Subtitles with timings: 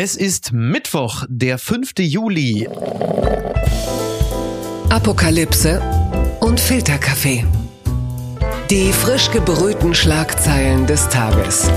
[0.00, 1.90] Es ist Mittwoch, der 5.
[1.98, 2.68] Juli.
[4.90, 5.82] Apokalypse
[6.38, 7.44] und Filterkaffee.
[8.70, 11.68] Die frisch gebrühten Schlagzeilen des Tages.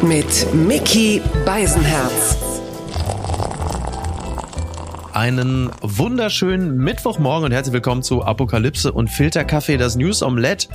[0.00, 2.55] Mit Mickey Beisenherz.
[5.16, 10.68] Einen wunderschönen Mittwochmorgen und herzlich willkommen zu Apokalypse und Filterkaffee, das News Omelette.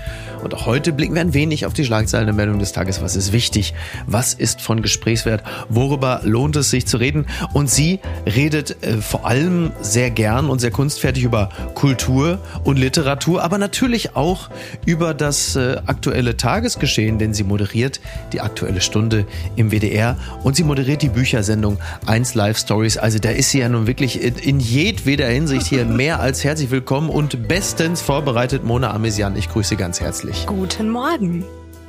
[0.43, 3.03] Und auch heute blicken wir ein wenig auf die Schlagzeilen der Meldung des Tages.
[3.03, 3.75] Was ist wichtig?
[4.07, 5.43] Was ist von Gesprächswert?
[5.69, 7.27] Worüber lohnt es sich zu reden?
[7.53, 13.43] Und sie redet äh, vor allem sehr gern und sehr kunstfertig über Kultur und Literatur,
[13.43, 14.49] aber natürlich auch
[14.87, 18.01] über das äh, aktuelle Tagesgeschehen, denn sie moderiert
[18.33, 21.77] die aktuelle Stunde im WDR und sie moderiert die Büchersendung
[22.07, 22.97] 1 Live Stories.
[22.97, 27.09] Also da ist sie ja nun wirklich in, jedweder Hinsicht hier mehr als herzlich willkommen
[27.09, 28.63] und bestens vorbereitet.
[28.63, 30.45] Mona Amesian, ich grüße ganz herzlich.
[30.45, 31.43] Guten Morgen.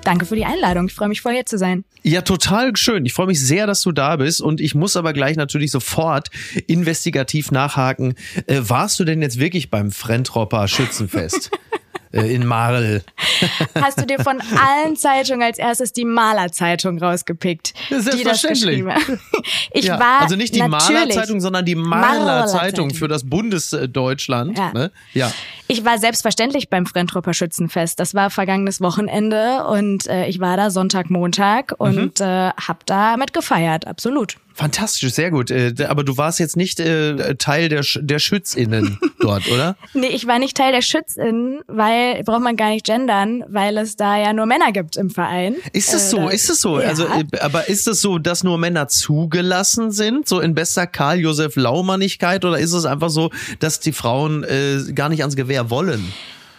[0.04, 0.86] Danke für die Einladung.
[0.86, 1.84] Ich freue mich voll hier zu sein.
[2.02, 3.06] Ja, total schön.
[3.06, 6.28] Ich freue mich sehr, dass du da bist und ich muss aber gleich natürlich sofort
[6.66, 8.14] investigativ nachhaken.
[8.46, 11.50] Äh, warst du denn jetzt wirklich beim Frentropper Schützenfest?
[12.12, 13.02] äh, in Marl.
[13.74, 17.74] Hast du dir von allen Zeitungen als erstes die Malerzeitung rausgepickt?
[17.90, 18.84] Selbstverständlich.
[19.72, 24.58] ich ja, war also nicht die Malerzeitung, sondern die Malerzeitung für das Bundesdeutschland.
[24.58, 24.72] Ja.
[24.72, 24.92] Ne?
[25.14, 25.32] ja.
[25.68, 27.98] Ich war selbstverständlich beim Frentropper Schützenfest.
[27.98, 32.26] Das war vergangenes Wochenende und äh, ich war da Sonntag, Montag und mhm.
[32.26, 34.36] äh, hab da mit gefeiert, absolut.
[34.54, 35.50] Fantastisch, sehr gut.
[35.50, 39.76] Äh, aber du warst jetzt nicht äh, Teil der, der SchützInnen dort, oder?
[39.94, 43.96] nee, ich war nicht Teil der SchützInnen, weil, braucht man gar nicht gendern, weil es
[43.96, 45.56] da ja nur Männer gibt im Verein.
[45.72, 46.28] Ist es so?
[46.28, 46.80] Äh, ist es so?
[46.80, 46.88] Ja.
[46.88, 51.56] Also, äh, aber ist es so, dass nur Männer zugelassen sind, so in bester Karl-Josef
[51.56, 56.12] Laumannigkeit, oder ist es einfach so, dass die Frauen äh, gar nicht ans Gewehr wollen?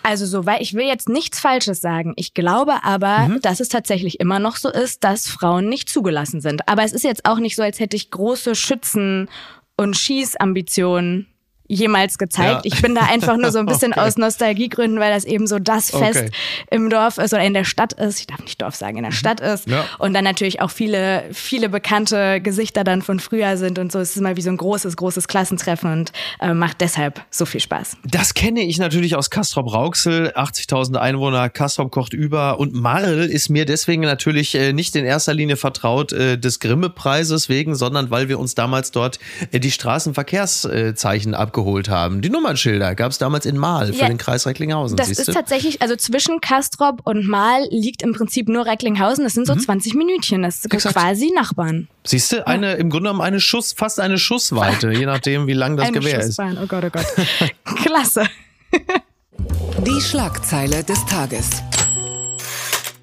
[0.04, 2.14] Also so, weil ich will jetzt nichts Falsches sagen.
[2.18, 3.42] Ich glaube aber, mhm.
[3.42, 6.68] dass es tatsächlich immer noch so ist, dass Frauen nicht zugelassen sind.
[6.68, 9.30] Aber es ist jetzt auch nicht so, als hätte ich große Schützen-
[9.78, 11.33] und Schießambitionen
[11.68, 12.66] jemals gezeigt.
[12.66, 12.72] Ja.
[12.74, 14.02] Ich bin da einfach nur so ein bisschen okay.
[14.02, 16.32] aus Nostalgiegründen, weil das eben so das Fest okay.
[16.72, 18.20] im Dorf ist oder in der Stadt ist.
[18.20, 19.16] Ich darf nicht Dorf sagen, in der mhm.
[19.16, 19.68] Stadt ist.
[19.68, 19.86] Ja.
[20.00, 24.00] Und dann natürlich auch viele, viele bekannte Gesichter dann von früher sind und so.
[24.00, 26.12] Es ist immer wie so ein großes, großes Klassentreffen und
[26.42, 27.98] äh, macht deshalb so viel Spaß.
[28.04, 30.34] Das kenne ich natürlich aus Castrop-Rauxel.
[30.36, 35.34] 80.000 Einwohner, Castrop kocht über und Marl ist mir deswegen natürlich äh, nicht in erster
[35.34, 39.20] Linie vertraut äh, des Grimme-Preises wegen, sondern weil wir uns damals dort
[39.52, 42.22] äh, die Straßenverkehrszeichen abgeholt abgeholt haben.
[42.22, 44.98] Die Nummernschilder gab es damals in Mahl für ja, den Kreis Recklinghausen.
[44.98, 49.24] Das ist tatsächlich, also zwischen Kastrop und Mahl liegt im Prinzip nur Recklinghausen.
[49.24, 49.60] Das sind so mhm.
[49.60, 50.42] 20 Minütchen.
[50.42, 50.96] Das sind Exakt.
[50.96, 51.88] quasi Nachbarn.
[52.06, 52.74] Siehst du, eine, ja.
[52.74, 56.24] im Grunde genommen eine Schuss, fast eine Schussweite, je nachdem, wie lang das eine Gewehr
[56.24, 56.58] Schussbahn.
[56.58, 56.64] ist.
[56.64, 57.06] Oh Gott, oh Gott.
[57.86, 58.24] Klasse.
[59.86, 61.50] Die Schlagzeile des Tages.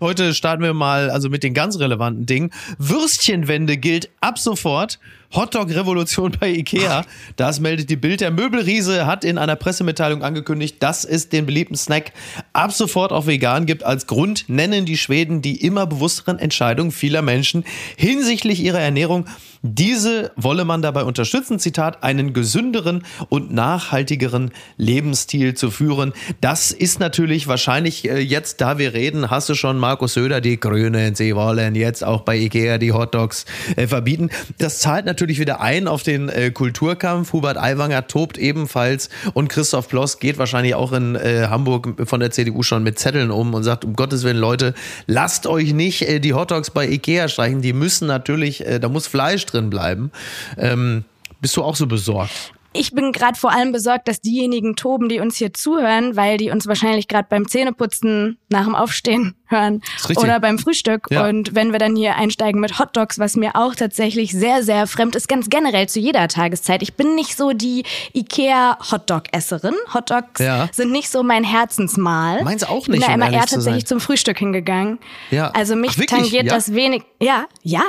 [0.01, 2.51] Heute starten wir mal also mit den ganz relevanten Dingen.
[2.79, 4.99] Würstchenwende gilt ab sofort.
[5.33, 7.05] Hotdog-Revolution bei Ikea.
[7.37, 8.21] Das meldet die Bild.
[8.21, 12.13] Der Möbelriese hat in einer Pressemitteilung angekündigt, dass es den beliebten Snack
[12.53, 13.85] ab sofort auch vegan gibt.
[13.85, 17.65] Als Grund nennen die Schweden die immer bewussteren Entscheidungen vieler Menschen
[17.97, 19.27] hinsichtlich ihrer Ernährung.
[19.63, 26.15] Diese wolle man dabei unterstützen, Zitat, einen gesünderen und nachhaltigeren Lebensstil zu führen.
[26.41, 30.59] Das ist natürlich wahrscheinlich äh, jetzt, da wir reden, hast du schon Markus Söder, die
[30.59, 33.45] Grünen, sie wollen jetzt auch bei Ikea die Hotdogs
[33.77, 34.31] äh, verbieten.
[34.57, 37.35] Das zahlt natürlich natürlich wieder ein auf den äh, Kulturkampf.
[37.35, 42.31] Hubert Aiwanger tobt ebenfalls und Christoph Ploss geht wahrscheinlich auch in äh, Hamburg von der
[42.31, 44.73] CDU schon mit Zetteln um und sagt, um Gottes Willen, Leute,
[45.07, 47.61] lasst euch nicht äh, die Hotdogs bei Ikea streichen.
[47.61, 50.11] Die müssen natürlich, äh, da muss Fleisch drin bleiben.
[50.57, 51.05] Ähm,
[51.43, 52.55] bist du auch so besorgt?
[52.73, 56.51] Ich bin gerade vor allem besorgt, dass diejenigen toben, die uns hier zuhören, weil die
[56.51, 59.83] uns wahrscheinlich gerade beim Zähneputzen nach dem Aufstehen hören
[60.17, 61.07] oder beim Frühstück.
[61.11, 61.29] Ja.
[61.29, 65.17] Und wenn wir dann hier einsteigen mit Hotdogs, was mir auch tatsächlich sehr, sehr fremd
[65.17, 66.83] ist, ganz generell zu jeder Tageszeit.
[66.83, 69.75] Ich bin nicht so die Ikea-Hotdog-Esserin.
[69.93, 70.69] Hotdogs ja.
[70.73, 72.45] sind nicht so mein Herzensmahl.
[72.45, 73.01] Meins auch nicht.
[73.01, 75.01] Ich bin da immer eher tatsächlich zum Frühstück hingegangen.
[75.31, 75.51] Ja.
[75.51, 76.55] Also mich Ach, tangiert ja.
[76.55, 77.03] das wenig.
[77.21, 77.83] Ja, ja.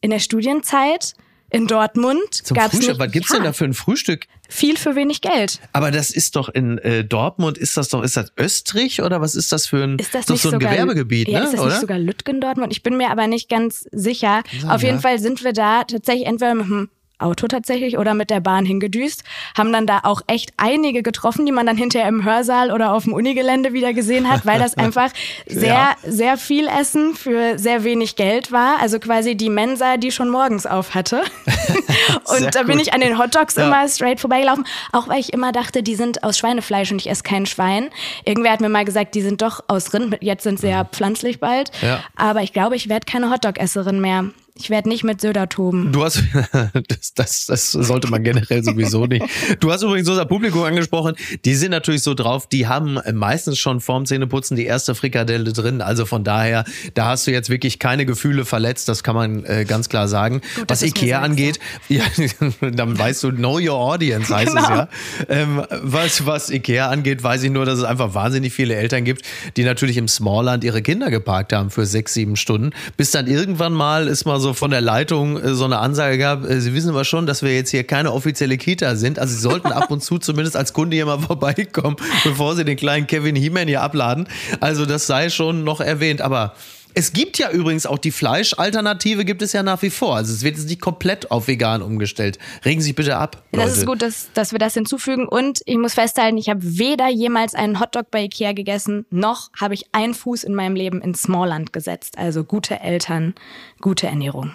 [0.00, 1.14] In der Studienzeit
[1.50, 2.72] in Dortmund Frühstück.
[2.72, 4.26] Nicht, Was gibt's ja, denn da für ein Frühstück?
[4.48, 5.60] Viel für wenig Geld.
[5.72, 9.34] Aber das ist doch in äh, Dortmund, ist das doch, ist das Österreich oder was
[9.34, 11.44] ist das für ein, ist das doch so ein sogar, Gewerbegebiet, ja, ne?
[11.46, 11.70] Ist das oder?
[11.70, 12.72] nicht sogar Lütgen Dortmund?
[12.72, 14.42] Ich bin mir aber nicht ganz sicher.
[14.68, 18.40] Auf jeden Fall sind wir da tatsächlich entweder mit einem Auto tatsächlich oder mit der
[18.40, 19.24] Bahn hingedüst,
[19.56, 23.04] haben dann da auch echt einige getroffen, die man dann hinterher im Hörsaal oder auf
[23.04, 25.10] dem Unigelände wieder gesehen hat, weil das einfach
[25.46, 25.96] sehr, ja.
[26.04, 28.80] sehr viel Essen für sehr wenig Geld war.
[28.80, 31.22] Also quasi die Mensa, die schon morgens auf hatte.
[32.24, 33.66] und da bin ich an den Hotdogs ja.
[33.66, 37.22] immer straight vorbeigelaufen, auch weil ich immer dachte, die sind aus Schweinefleisch und ich esse
[37.22, 37.90] kein Schwein.
[38.24, 40.88] Irgendwer hat mir mal gesagt, die sind doch aus Rind, jetzt sind sie ja mhm.
[40.88, 41.70] pflanzlich bald.
[41.82, 42.00] Ja.
[42.16, 44.26] Aber ich glaube, ich werde keine Hotdog-Esserin mehr
[44.60, 45.92] Ich werde nicht mit Söder toben.
[45.92, 46.22] Du hast,
[46.88, 49.24] das, das, das sollte man generell sowieso nicht.
[49.60, 51.14] Du hast übrigens unser Publikum angesprochen.
[51.44, 55.80] Die sind natürlich so drauf, die haben meistens schon vorm Zähneputzen die erste Frikadelle drin.
[55.80, 56.64] Also von daher,
[56.94, 58.88] da hast du jetzt wirklich keine Gefühle verletzt.
[58.88, 60.40] Das kann man äh, ganz klar sagen.
[60.56, 62.02] Gut, was Ikea angeht, ja,
[62.60, 64.68] dann weißt du, know your audience heißt es Genau.
[64.70, 64.88] ja.
[65.28, 69.22] Ähm, was, was Ikea angeht, weiß ich nur, dass es einfach wahnsinnig viele Eltern gibt,
[69.56, 72.70] die natürlich im Smallland ihre Kinder geparkt haben für sechs, sieben Stunden.
[72.96, 76.44] Bis dann irgendwann mal ist mal so von der Leitung äh, so eine Ansage gab,
[76.44, 79.18] äh, Sie wissen aber schon, dass wir jetzt hier keine offizielle Kita sind.
[79.18, 82.76] Also Sie sollten ab und zu zumindest als Kunde hier mal vorbeikommen, bevor Sie den
[82.76, 84.28] kleinen Kevin He-Man hier abladen.
[84.60, 86.20] Also das sei schon noch erwähnt.
[86.20, 86.54] Aber
[86.94, 90.16] es gibt ja übrigens auch die Fleischalternative, gibt es ja nach wie vor.
[90.16, 92.38] Also es wird jetzt nicht komplett auf vegan umgestellt.
[92.64, 93.42] Regen Sie sich bitte ab.
[93.52, 93.78] Das Leute.
[93.78, 95.28] ist gut, dass, dass wir das hinzufügen.
[95.28, 99.74] Und ich muss festhalten, ich habe weder jemals einen Hotdog bei Ikea gegessen, noch habe
[99.74, 102.18] ich einen Fuß in meinem Leben ins Smallland gesetzt.
[102.18, 103.34] Also gute Eltern,
[103.80, 104.52] gute Ernährung.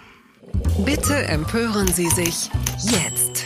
[0.86, 2.50] Bitte empören Sie sich
[2.82, 3.46] jetzt.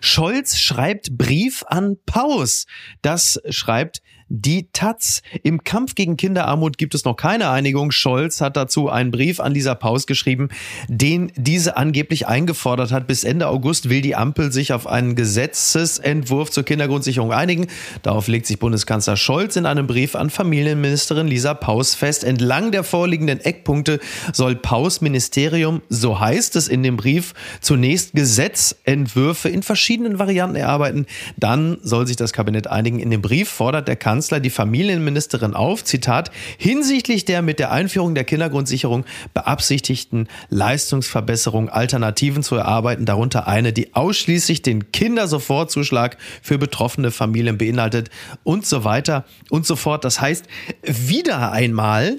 [0.00, 2.66] Scholz schreibt Brief an Paus.
[3.02, 5.22] Das schreibt die Taz.
[5.42, 7.90] Im Kampf gegen Kinderarmut gibt es noch keine Einigung.
[7.90, 10.48] Scholz hat dazu einen Brief an Lisa Paus geschrieben,
[10.88, 13.08] den diese angeblich eingefordert hat.
[13.08, 17.66] Bis Ende August will die Ampel sich auf einen Gesetzesentwurf zur Kindergrundsicherung einigen.
[18.02, 22.22] Darauf legt sich Bundeskanzler Scholz in einem Brief an Familienministerin Lisa Paus fest.
[22.22, 23.98] Entlang der vorliegenden Eckpunkte
[24.32, 31.06] soll Paus Ministerium, so heißt es in dem Brief, zunächst Gesetzentwürfe in verschiedenen Varianten erarbeiten.
[31.36, 33.00] Dann soll sich das Kabinett einigen.
[33.00, 38.14] In dem Brief fordert der Kanzler die Familienministerin auf, Zitat, hinsichtlich der mit der Einführung
[38.14, 47.10] der Kindergrundsicherung beabsichtigten Leistungsverbesserung Alternativen zu erarbeiten, darunter eine, die ausschließlich den Kindersofortzuschlag für betroffene
[47.10, 48.10] Familien beinhaltet
[48.44, 50.04] und so weiter und so fort.
[50.04, 50.46] Das heißt,
[50.82, 52.18] wieder einmal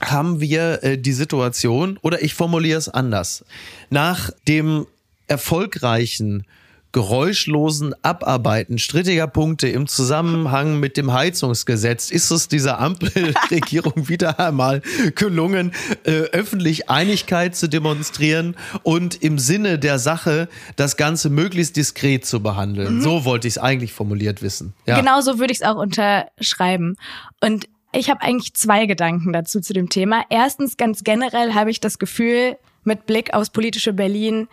[0.00, 3.44] haben wir äh, die Situation, oder ich formuliere es anders,
[3.90, 4.86] nach dem
[5.26, 6.44] erfolgreichen
[6.96, 14.80] geräuschlosen Abarbeiten strittiger Punkte im Zusammenhang mit dem Heizungsgesetz ist es dieser Ampelregierung wieder einmal
[15.14, 15.72] gelungen,
[16.04, 22.42] äh, öffentlich Einigkeit zu demonstrieren und im Sinne der Sache das Ganze möglichst diskret zu
[22.42, 23.02] behandeln.
[23.02, 24.72] So wollte ich es eigentlich formuliert wissen.
[24.86, 24.98] Ja.
[24.98, 26.96] Genau so würde ich es auch unterschreiben.
[27.42, 30.24] Und ich habe eigentlich zwei Gedanken dazu zu dem Thema.
[30.30, 34.48] Erstens, ganz generell habe ich das Gefühl, mit Blick aufs politische Berlin,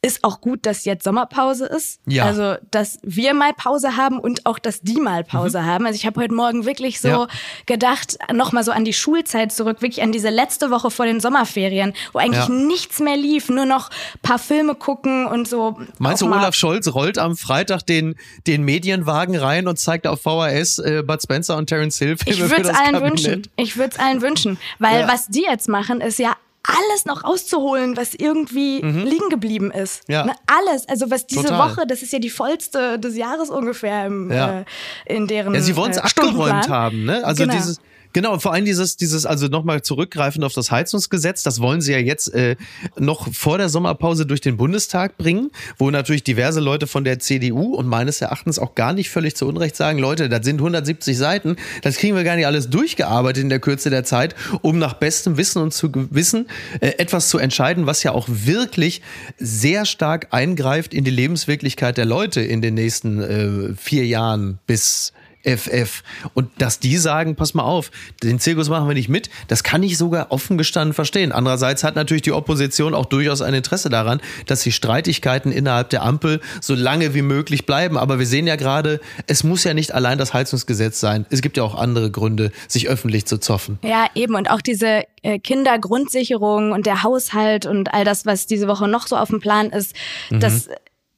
[0.00, 1.98] ist auch gut, dass jetzt Sommerpause ist.
[2.06, 2.24] Ja.
[2.24, 5.86] Also, dass wir mal Pause haben und auch, dass die mal Pause haben.
[5.86, 7.14] Also ich habe heute Morgen wirklich so Mhm.
[7.14, 7.26] Ja.
[7.66, 11.94] gedacht, nochmal so an die Schulzeit zurück, wirklich an diese letzte Woche vor den Sommerferien,
[12.12, 12.54] wo eigentlich Ja.
[12.54, 13.90] nichts mehr lief, nur noch
[14.22, 15.78] paar Filme gucken und so.
[15.98, 18.14] Meinst du, Olaf Scholz rollt am Freitag den,
[18.46, 22.40] den Medienwagen rein und zeigt auf VHS äh, Bud Spencer und Terence Hill Filme Ich
[22.50, 23.10] würde es allen Kabinett?
[23.24, 23.42] wünschen.
[23.56, 24.58] Ich würde es allen wünschen.
[24.78, 25.08] Weil Ja.
[25.08, 30.06] was die jetzt machen, ist ja alles noch rauszuholen, was irgendwie liegen geblieben ist.
[30.08, 30.12] Mhm.
[30.14, 30.24] Ja.
[30.26, 30.88] Ne, alles.
[30.88, 31.70] Also was diese Total.
[31.70, 34.60] Woche, das ist ja die vollste des Jahres ungefähr im, Ja.
[34.60, 34.64] äh,
[35.06, 37.24] in deren Ja, sie wollen es äh, abgeräumt haben, ne?
[37.24, 37.54] Also Genau.
[37.54, 37.80] dieses
[38.12, 41.98] Genau, vor allem dieses, dieses, also nochmal zurückgreifend auf das Heizungsgesetz, das wollen sie ja
[41.98, 42.56] jetzt äh,
[42.98, 47.74] noch vor der Sommerpause durch den Bundestag bringen, wo natürlich diverse Leute von der CDU
[47.74, 51.56] und meines Erachtens auch gar nicht völlig zu Unrecht sagen, Leute, das sind 170 Seiten,
[51.82, 55.36] das kriegen wir gar nicht alles durchgearbeitet in der Kürze der Zeit, um nach bestem
[55.36, 56.48] Wissen und zu Gewissen
[56.80, 59.02] äh, etwas zu entscheiden, was ja auch wirklich
[59.38, 65.12] sehr stark eingreift in die Lebenswirklichkeit der Leute in den nächsten äh, vier Jahren bis
[65.56, 66.02] FF.
[66.34, 67.90] Und dass die sagen, pass mal auf,
[68.22, 71.32] den Zirkus machen wir nicht mit, das kann ich sogar offen gestanden verstehen.
[71.32, 76.02] Andererseits hat natürlich die Opposition auch durchaus ein Interesse daran, dass die Streitigkeiten innerhalb der
[76.02, 77.96] Ampel so lange wie möglich bleiben.
[77.96, 81.26] Aber wir sehen ja gerade, es muss ja nicht allein das Heizungsgesetz sein.
[81.30, 83.78] Es gibt ja auch andere Gründe, sich öffentlich zu zoffen.
[83.82, 84.34] Ja, eben.
[84.34, 89.06] Und auch diese äh, Kindergrundsicherung und der Haushalt und all das, was diese Woche noch
[89.06, 89.94] so auf dem Plan ist,
[90.30, 90.40] Mhm.
[90.40, 90.68] das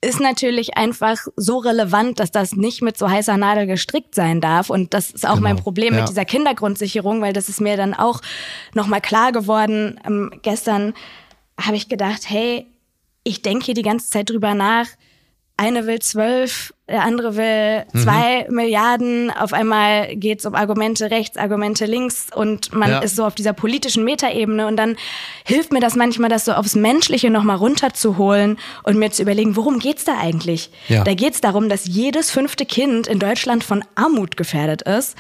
[0.02, 4.71] ist natürlich einfach so relevant, dass das nicht mit so heißer Nadel gestrickt sein darf.
[4.71, 5.62] Und das ist auch mein Genau.
[5.64, 6.00] Problem Ja.
[6.00, 8.21] mit dieser Kindergrundsicherung, weil das ist mir dann auch
[8.73, 10.00] nochmal klar geworden.
[10.07, 10.95] Ähm, gestern
[11.61, 12.66] habe ich gedacht, hey,
[13.25, 14.87] ich denke hier die ganze Zeit drüber nach.
[15.59, 17.99] Eine will zwölf, der andere will Mhm.
[18.02, 19.30] zwei Milliarden.
[19.30, 22.99] Auf einmal geht's um Argumente rechts, Argumente links und man Ja.
[22.99, 24.97] ist so auf dieser politischen Metaebene und dann
[25.44, 29.78] hilft mir das manchmal, das so aufs Menschliche nochmal runterzuholen und mir zu überlegen, worum
[29.78, 30.70] geht's da eigentlich?
[30.88, 31.04] Ja.
[31.04, 35.16] Da geht's darum, dass jedes fünfte Kind in Deutschland von Armut gefährdet ist,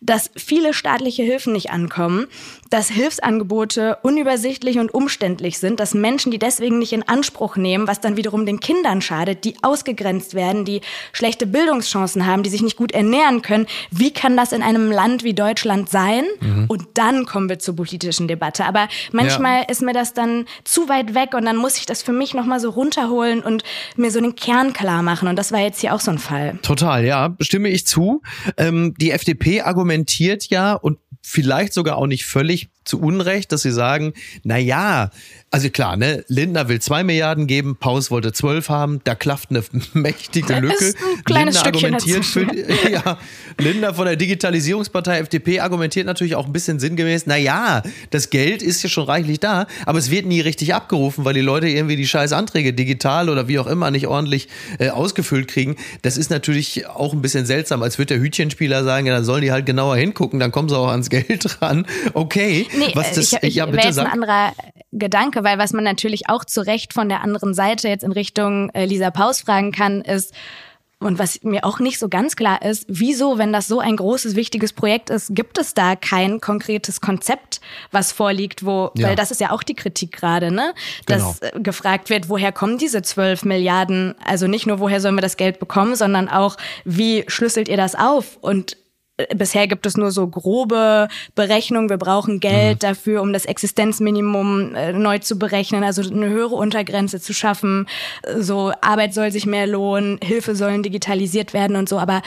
[0.00, 2.26] dass viele staatliche Hilfen nicht ankommen,
[2.70, 8.00] dass Hilfsangebote unübersichtlich und umständlich sind, dass Menschen die deswegen nicht in Anspruch nehmen, was
[8.00, 10.80] dann wiederum den Kindern schadet, die ausgegrenzt werden, die
[11.14, 13.66] schlechte Bildungschancen haben, die sich nicht gut ernähren können.
[13.90, 16.24] Wie kann das in einem Land wie Deutschland sein?
[16.40, 16.66] Mhm.
[16.68, 18.64] Und dann kommen wir zur politischen Debatte.
[18.64, 19.68] Aber manchmal ja.
[19.68, 22.60] ist mir das dann zu weit weg und dann muss ich das für mich nochmal
[22.60, 23.62] so runterholen und
[23.96, 25.28] mir so den Kern klar machen.
[25.28, 26.58] Und das war jetzt hier auch so ein Fall.
[26.62, 28.22] Total, ja, stimme ich zu.
[28.56, 33.72] Ähm, die FDP argumentiert ja und vielleicht sogar auch nicht völlig zu Unrecht, dass sie
[33.72, 34.12] sagen,
[34.42, 35.10] na ja,
[35.50, 39.62] also klar, ne, Lindner will zwei Milliarden geben, Paus wollte zwölf haben, da klafft eine
[39.92, 40.86] mächtige Lücke.
[40.86, 43.18] Ein kleines Lindner Stückchen argumentiert für, ja,
[43.58, 48.62] Lindner von der Digitalisierungspartei FDP argumentiert natürlich auch ein bisschen sinngemäß, na ja, das Geld
[48.62, 51.96] ist ja schon reichlich da, aber es wird nie richtig abgerufen, weil die Leute irgendwie
[51.96, 54.48] die scheiß Anträge digital oder wie auch immer nicht ordentlich
[54.78, 55.76] äh, ausgefüllt kriegen.
[56.02, 59.42] Das ist natürlich auch ein bisschen seltsam, als würde der Hütchenspieler sagen, ja, dann sollen
[59.42, 61.86] die halt genauer hingucken, dann kommen sie auch ans Geld ran.
[62.12, 62.66] Okay.
[62.76, 64.06] Nee, was das, ich, ich, ja, bitte jetzt sag.
[64.06, 64.52] ein anderer
[64.92, 68.70] Gedanke, weil was man natürlich auch zu Recht von der anderen Seite jetzt in Richtung
[68.70, 70.34] äh, Lisa Paus fragen kann, ist,
[71.04, 74.36] und was mir auch nicht so ganz klar ist, wieso, wenn das so ein großes,
[74.36, 79.08] wichtiges Projekt ist, gibt es da kein konkretes Konzept, was vorliegt, wo, ja.
[79.08, 80.72] weil das ist ja auch die Kritik gerade, ne?
[81.04, 81.56] Dass genau.
[81.56, 84.14] Äh, gefragt wird, woher kommen diese 12 Milliarden?
[84.24, 87.94] Also nicht nur, woher sollen wir das Geld bekommen, sondern auch, wie schlüsselt ihr das
[87.94, 88.38] auf?
[88.40, 88.78] Und
[89.34, 91.88] bisher gibt es nur so grobe Berechnungen.
[91.88, 92.86] Wir brauchen Geld mhm.
[92.86, 97.86] dafür, um das Existenzminimum äh, neu zu berechnen, also eine höhere Untergrenze zu schaffen.
[98.38, 101.98] So Arbeit soll sich mehr lohnen, Hilfe sollen digitalisiert werden und so.
[101.98, 102.22] Aber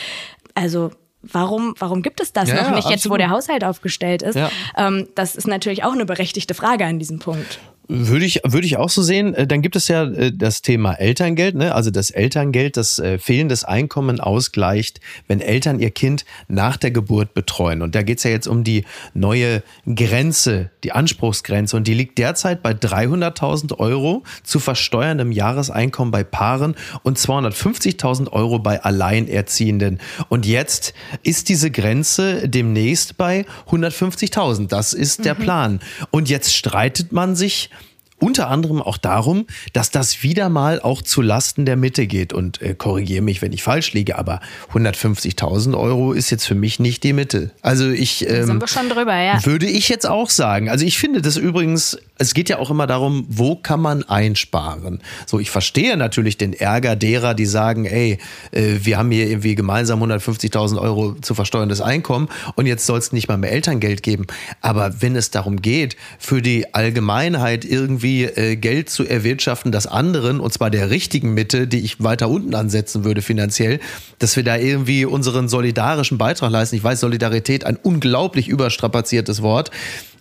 [0.56, 0.91] also
[1.22, 2.91] warum, warum gibt es das ja, noch nicht absolut.
[2.91, 4.36] jetzt, wo der Haushalt aufgestellt ist?
[4.36, 4.50] Ja.
[4.77, 7.60] Ähm, das ist natürlich auch eine berechtigte Frage an diesem Punkt.
[7.89, 9.34] Würde ich, würde ich auch so sehen.
[9.34, 11.74] Äh, dann gibt es ja äh, das Thema Elterngeld, ne?
[11.74, 17.34] also das Elterngeld, das äh, fehlendes Einkommen ausgleicht, wenn Eltern ihr Kind nach der Geburt
[17.34, 17.82] betreuen.
[17.82, 21.77] Und da geht's ja jetzt um die neue Grenze, die Anspruchsgrenze.
[21.77, 28.60] Und die liegt derzeit bei 300.000 Euro zu versteuerndem Jahreseinkommen bei Paaren und 250.000 Euro
[28.60, 30.00] bei Alleinerziehenden.
[30.27, 34.67] Und jetzt ist diese Grenze demnächst bei 150.000.
[34.67, 35.39] Das ist der mhm.
[35.39, 35.79] Plan.
[36.12, 37.70] Und jetzt streitet man sich
[38.19, 42.33] unter anderem auch darum, dass das wieder mal auch zu Lasten der Mitte geht.
[42.33, 44.39] Und äh, korrigiere mich, wenn ich falsch liege, aber
[44.74, 47.51] 150.000 Euro ist jetzt für mich nicht die Mitte.
[47.62, 49.45] Also ich ähm, Sind wir schon drüber, ja.
[49.45, 50.69] würde ich jetzt auch sagen.
[50.69, 55.01] Also ich finde das übrigens, es geht ja auch immer darum, wo kann man einsparen.
[55.27, 58.17] So, ich verstehe natürlich den Ärger derer, die sagen, ey,
[58.51, 63.12] äh, wir haben hier irgendwie gemeinsam 150.000 Euro zu versteuerndes Einkommen und jetzt soll es
[63.12, 64.25] nicht mal mehr Elterngeld geben.
[64.62, 69.87] Aber wenn es darum geht, für die Allgemeinheit irgendwie irgendwie äh, Geld zu erwirtschaften, das
[69.87, 73.79] anderen, und zwar der richtigen Mitte, die ich weiter unten ansetzen würde finanziell,
[74.19, 76.75] dass wir da irgendwie unseren solidarischen Beitrag leisten.
[76.75, 79.71] Ich weiß, Solidarität ein unglaublich überstrapaziertes Wort.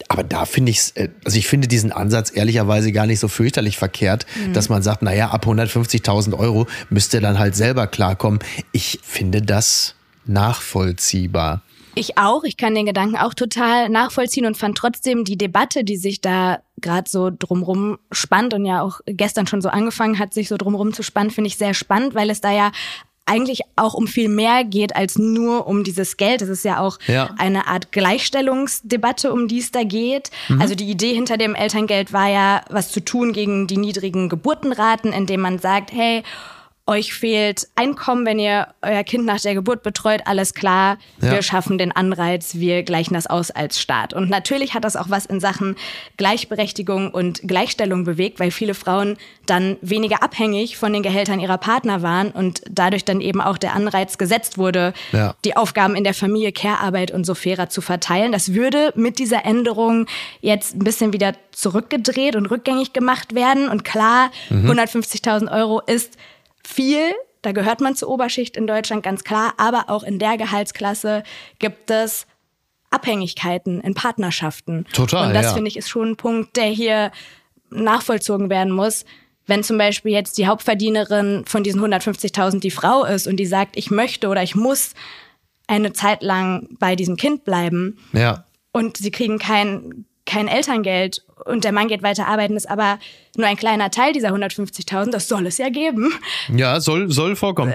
[0.08, 3.76] Aber da finde ich äh, also ich finde diesen Ansatz ehrlicherweise gar nicht so fürchterlich
[3.76, 4.52] verkehrt, mhm.
[4.52, 8.40] dass man sagt, naja, ab 150.000 Euro müsst ihr dann halt selber klarkommen.
[8.72, 11.62] Ich finde das nachvollziehbar.
[11.98, 12.44] Ich auch.
[12.44, 16.58] Ich kann den Gedanken auch total nachvollziehen und fand trotzdem die Debatte, die sich da
[16.76, 20.92] gerade so drumrum spannt und ja auch gestern schon so angefangen hat, sich so drumrum
[20.92, 22.70] zu spannen, finde ich sehr spannend, weil es da ja
[23.24, 26.42] eigentlich auch um viel mehr geht als nur um dieses Geld.
[26.42, 27.30] Es ist ja auch ja.
[27.38, 30.30] eine Art Gleichstellungsdebatte, um die es da geht.
[30.48, 30.60] Mhm.
[30.60, 35.14] Also die Idee hinter dem Elterngeld war ja, was zu tun gegen die niedrigen Geburtenraten,
[35.14, 36.22] indem man sagt, hey,
[36.86, 41.32] euch fehlt Einkommen, wenn ihr euer Kind nach der Geburt betreut, alles klar, ja.
[41.32, 44.14] wir schaffen den Anreiz, wir gleichen das aus als Staat.
[44.14, 45.76] Und natürlich hat das auch was in Sachen
[46.16, 49.16] Gleichberechtigung und Gleichstellung bewegt, weil viele Frauen
[49.46, 53.74] dann weniger abhängig von den Gehältern ihrer Partner waren und dadurch dann eben auch der
[53.74, 55.34] Anreiz gesetzt wurde, ja.
[55.44, 58.30] die Aufgaben in der Familie, Care-Arbeit und so fairer zu verteilen.
[58.30, 60.06] Das würde mit dieser Änderung
[60.40, 63.68] jetzt ein bisschen wieder zurückgedreht und rückgängig gemacht werden.
[63.68, 64.70] Und klar, mhm.
[64.70, 66.16] 150.000 Euro ist
[66.66, 67.12] viel.
[67.42, 69.54] Da gehört man zur Oberschicht in Deutschland ganz klar.
[69.56, 71.22] Aber auch in der Gehaltsklasse
[71.58, 72.26] gibt es
[72.90, 74.86] Abhängigkeiten in Partnerschaften.
[74.92, 75.28] Total.
[75.28, 75.54] Und das ja.
[75.54, 77.12] finde ich ist schon ein Punkt, der hier
[77.70, 79.04] nachvollzogen werden muss.
[79.46, 83.76] Wenn zum Beispiel jetzt die Hauptverdienerin von diesen 150.000 die Frau ist und die sagt,
[83.76, 84.94] ich möchte oder ich muss
[85.68, 87.98] eine Zeit lang bei diesem Kind bleiben.
[88.12, 88.44] Ja.
[88.72, 92.98] Und sie kriegen kein, kein Elterngeld und der Mann geht weiter arbeiten, ist aber
[93.36, 95.10] nur ein kleiner Teil dieser 150.000.
[95.10, 96.12] Das soll es ja geben.
[96.54, 97.72] Ja, soll, soll vorkommen.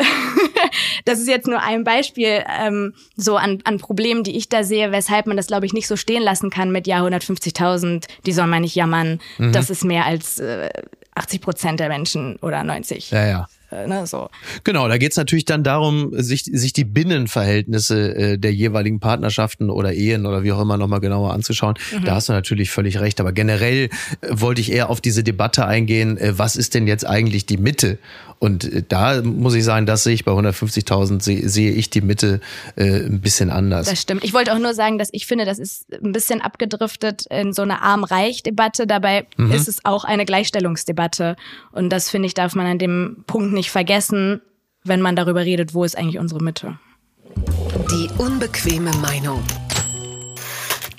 [1.06, 4.92] das ist jetzt nur ein Beispiel ähm, so an, an Problemen, die ich da sehe,
[4.92, 8.50] weshalb man das, glaube ich, nicht so stehen lassen kann mit, ja, 150.000, die sollen
[8.50, 9.20] mal nicht jammern.
[9.38, 9.54] Mhm.
[9.54, 10.70] Das ist mehr als äh,
[11.16, 13.12] 80 Prozent der Menschen oder 90.
[13.12, 13.48] Ja, ja.
[13.72, 14.30] Äh, ne, so.
[14.64, 19.94] Genau, da geht's natürlich dann darum, sich, sich die Binnenverhältnisse äh, der jeweiligen Partnerschaften oder
[19.94, 21.76] Ehen oder wie auch immer nochmal genauer anzuschauen.
[21.98, 22.06] Mhm.
[22.06, 23.20] Da hast du natürlich völlig recht.
[23.20, 23.90] Aber generell äh,
[24.30, 27.98] wollte ich eher auf diese Debatte eingehen, äh, was ist denn jetzt eigentlich die Mitte?
[28.42, 32.02] Und äh, da muss ich sagen, das sehe ich bei 150.000, sehe, sehe ich die
[32.02, 32.42] Mitte
[32.76, 33.88] äh, ein bisschen anders.
[33.88, 34.24] Das stimmt.
[34.24, 37.62] Ich wollte auch nur sagen, dass ich finde, das ist ein bisschen abgedriftet in so
[37.62, 38.88] eine Arm-Reich-Debatte.
[38.88, 39.52] Dabei Mhm.
[39.52, 41.36] ist es auch eine Gleichstellungsdebatte.
[41.72, 44.42] Und das finde ich, darf man an dem Punkt nicht vergessen,
[44.84, 46.80] wenn man darüber redet, wo ist eigentlich unsere Mitte.
[47.92, 49.44] Die unbequeme Meinung.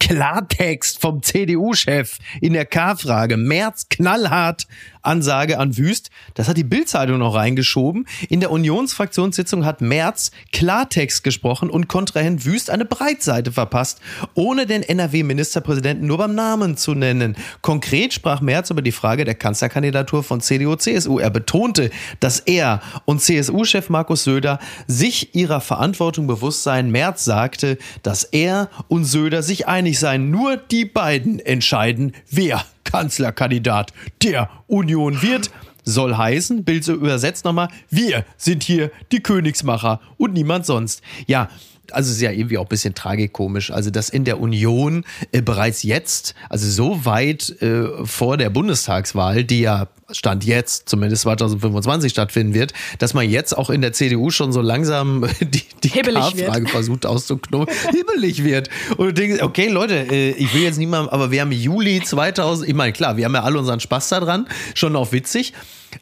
[0.03, 3.37] Klartext vom CDU-Chef in der K-Frage.
[3.37, 4.67] März knallhart
[5.03, 6.11] Ansage an Wüst.
[6.35, 8.07] Das hat die Bild-Zeitung noch reingeschoben.
[8.29, 14.01] In der Unionsfraktionssitzung hat Merz Klartext gesprochen und Kontrahent Wüst eine Breitseite verpasst,
[14.35, 17.37] ohne den NRW-Ministerpräsidenten nur beim Namen zu nennen.
[17.61, 21.19] Konkret sprach Merz über die Frage der Kanzlerkandidatur von CDU-CSU.
[21.19, 21.91] Er betonte,
[22.21, 26.91] dass er und CSU-Chef Markus Söder sich ihrer Verantwortung bewusst seien.
[26.91, 30.31] Merz sagte, dass er und Söder sich einig seien.
[30.31, 35.51] Nur die beiden entscheiden, wer Kanzlerkandidat der Union wird.
[35.85, 41.03] Soll heißen, Bild so übersetzt nochmal, wir sind hier die Königsmacher und niemand sonst.
[41.27, 41.49] Ja,
[41.95, 45.43] also es ist ja irgendwie auch ein bisschen tragikomisch, also dass in der Union äh,
[45.43, 52.13] bereits jetzt, also so weit äh, vor der Bundestagswahl, die ja Stand jetzt, zumindest 2025
[52.13, 55.89] stattfinden wird, dass man jetzt auch in der CDU schon so langsam die, die.
[55.89, 58.69] K-Frage versucht auszuknobeln, hibbelig wird.
[58.97, 62.69] Und du denkst, okay, Leute, äh, ich will jetzt niemandem, aber wir haben Juli 2000,
[62.69, 65.53] ich meine, klar, wir haben ja alle unseren Spaß daran, schon auch witzig.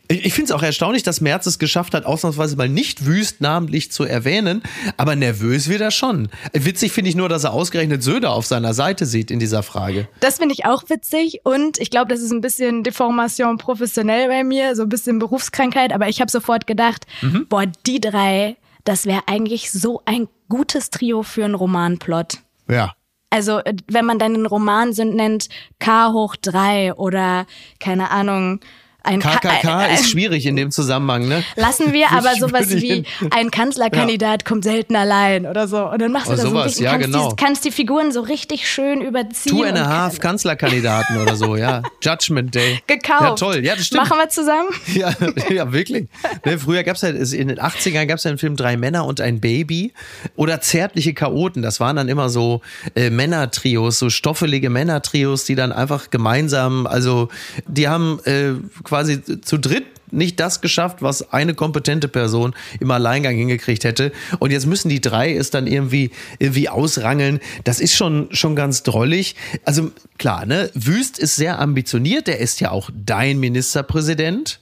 [0.08, 3.90] Ich finde es auch erstaunlich, dass Merz es geschafft hat, ausnahmsweise mal nicht wüst namentlich
[3.92, 4.62] zu erwähnen,
[4.96, 6.28] aber nervös wird er schon.
[6.52, 10.08] Witzig finde ich nur, dass er ausgerechnet Söder auf seiner Seite sieht in dieser Frage.
[10.20, 14.44] Das finde ich auch witzig und ich glaube, das ist ein bisschen Deformation professionell bei
[14.44, 17.46] mir, so ein bisschen Berufskrankheit, aber ich habe sofort gedacht, Mhm.
[17.48, 22.38] boah, die drei, das wäre eigentlich so ein gutes Trio für einen Romanplot.
[22.68, 22.94] Ja.
[23.32, 27.46] Also, äh, wenn man dann einen Roman sind, nennt K hoch drei oder
[27.78, 28.60] keine Ahnung,
[29.02, 31.42] ein Ka- KKK äh, äh, ist schwierig in dem Zusammenhang, ne?
[31.56, 35.88] Lassen wir aber sowas wie ein Kanzlerkandidat kommt selten allein oder so.
[35.88, 37.28] Und dann machst du Oder das sowas, so richtig, ja, kannst, genau.
[37.30, 39.56] die, kannst die Figuren so richtig schön überziehen.
[39.56, 41.82] Two and a half Kanzlerkandidaten oder so, ja.
[42.02, 42.80] Judgment Day.
[42.86, 43.22] gekauft.
[43.22, 43.64] Ja, toll.
[43.64, 44.02] Ja, das stimmt.
[44.02, 44.68] Machen wir zusammen?
[44.94, 45.14] Ja,
[45.48, 46.08] ja wirklich.
[46.44, 49.06] Ne, früher gab es halt, in den 80ern gab es ja den Film Drei Männer
[49.06, 49.92] und ein Baby
[50.36, 51.62] oder Zärtliche Chaoten.
[51.62, 52.60] Das waren dann immer so
[52.96, 57.28] äh, Männertrios, so stoffelige Männertrios, die dann einfach gemeinsam, also
[57.66, 58.54] die haben äh,
[58.90, 64.10] quasi zu dritt nicht das geschafft, was eine kompetente Person im Alleingang hingekriegt hätte.
[64.40, 67.38] Und jetzt müssen die drei es dann irgendwie, irgendwie ausrangeln.
[67.62, 69.36] Das ist schon, schon ganz drollig.
[69.64, 70.68] Also klar, ne?
[70.74, 72.26] Wüst ist sehr ambitioniert.
[72.26, 74.58] Der ist ja auch dein Ministerpräsident.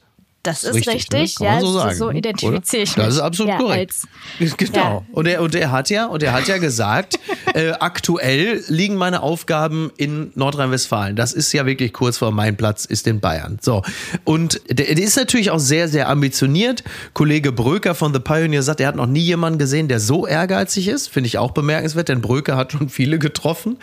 [0.49, 1.47] Das ist Richtig, richtig, ne?
[1.47, 1.61] Ja.
[1.61, 2.19] so sagen, so ne?
[2.19, 3.05] identifiziere ich mich.
[3.05, 3.95] Das ist absolut ja, korrekt.
[4.41, 4.79] Als, Genau.
[4.79, 5.03] Ja.
[5.13, 7.19] Und, er, und er hat ja, und er hat ja gesagt,
[7.55, 11.17] äh, aktuell liegen meine Aufgaben in Nordrhein-Westfalen.
[11.17, 13.59] Das ist ja wirklich kurz vor mein Platz ist in Bayern.
[13.61, 13.83] So.
[14.25, 16.83] Und der, der ist natürlich auch sehr, sehr ambitioniert.
[17.13, 20.89] Kollege Bröker von The Pioneer sagt, er hat noch nie jemanden gesehen, der so ehrgeizig
[20.89, 21.09] ist.
[21.09, 23.77] Finde ich auch bemerkenswert, denn Bröker hat schon viele getroffen.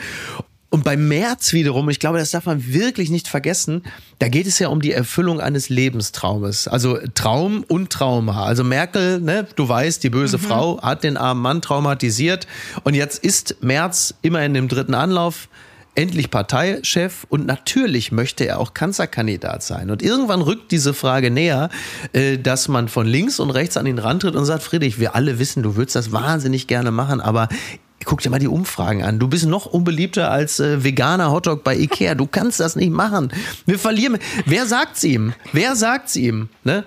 [0.75, 3.83] Und bei März wiederum, ich glaube, das darf man wirklich nicht vergessen,
[4.19, 6.67] da geht es ja um die Erfüllung eines Lebenstraumes.
[6.67, 8.43] Also Traum und Trauma.
[8.43, 12.45] Also Merkel, ne, du weißt, die böse Frau hat den armen Mann traumatisiert.
[12.83, 15.47] Und jetzt ist März immerhin im dritten Anlauf
[15.97, 19.89] endlich Parteichef und natürlich möchte er auch Kanzlerkandidat sein.
[19.89, 21.69] Und irgendwann rückt diese Frage näher,
[22.11, 25.39] äh, dass man von links und rechts an ihn rantritt und sagt, Friedrich, wir alle
[25.39, 27.47] wissen, du würdest das wahnsinnig gerne machen, aber
[28.05, 29.19] Guck dir mal die Umfragen an.
[29.19, 32.15] Du bist noch unbeliebter als äh, veganer Hotdog bei Ikea.
[32.15, 33.31] Du kannst das nicht machen.
[33.65, 34.19] Wir verlieren.
[34.45, 35.33] Wer sagt's ihm?
[35.51, 36.49] Wer sagt's ihm?
[36.63, 36.85] Ne?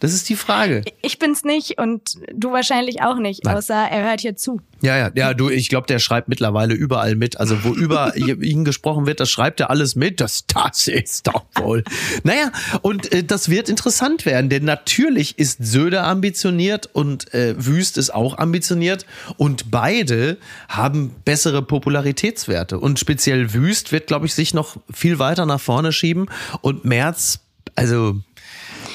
[0.00, 0.82] Das ist die Frage.
[1.02, 2.02] ich bin's nicht und
[2.34, 3.56] du wahrscheinlich auch nicht, Nein.
[3.56, 4.60] außer er hört hier zu.
[4.82, 7.40] Ja, ja, ja, du, ich glaube, der schreibt mittlerweile überall mit.
[7.40, 10.20] Also wo über ihn gesprochen wird, das schreibt er alles mit.
[10.20, 11.82] Das, das ist doch wohl.
[12.24, 17.96] Naja, und äh, das wird interessant werden, denn natürlich ist Söder ambitioniert und äh, Wüst
[17.96, 19.06] ist auch ambitioniert
[19.38, 20.36] und beide
[20.68, 22.78] haben bessere Popularitätswerte.
[22.78, 26.26] Und speziell Wüst wird, glaube ich, sich noch viel weiter nach vorne schieben
[26.60, 27.40] und Merz,
[27.74, 28.20] also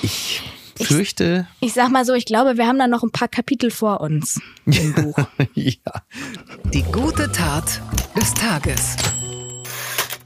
[0.03, 0.41] ich
[0.87, 4.01] fürchte, Ich sag mal so, ich glaube, wir haben da noch ein paar Kapitel vor
[4.01, 5.17] uns im Buch.
[5.53, 5.75] ja.
[6.73, 7.81] Die gute Tat
[8.15, 8.95] des Tages.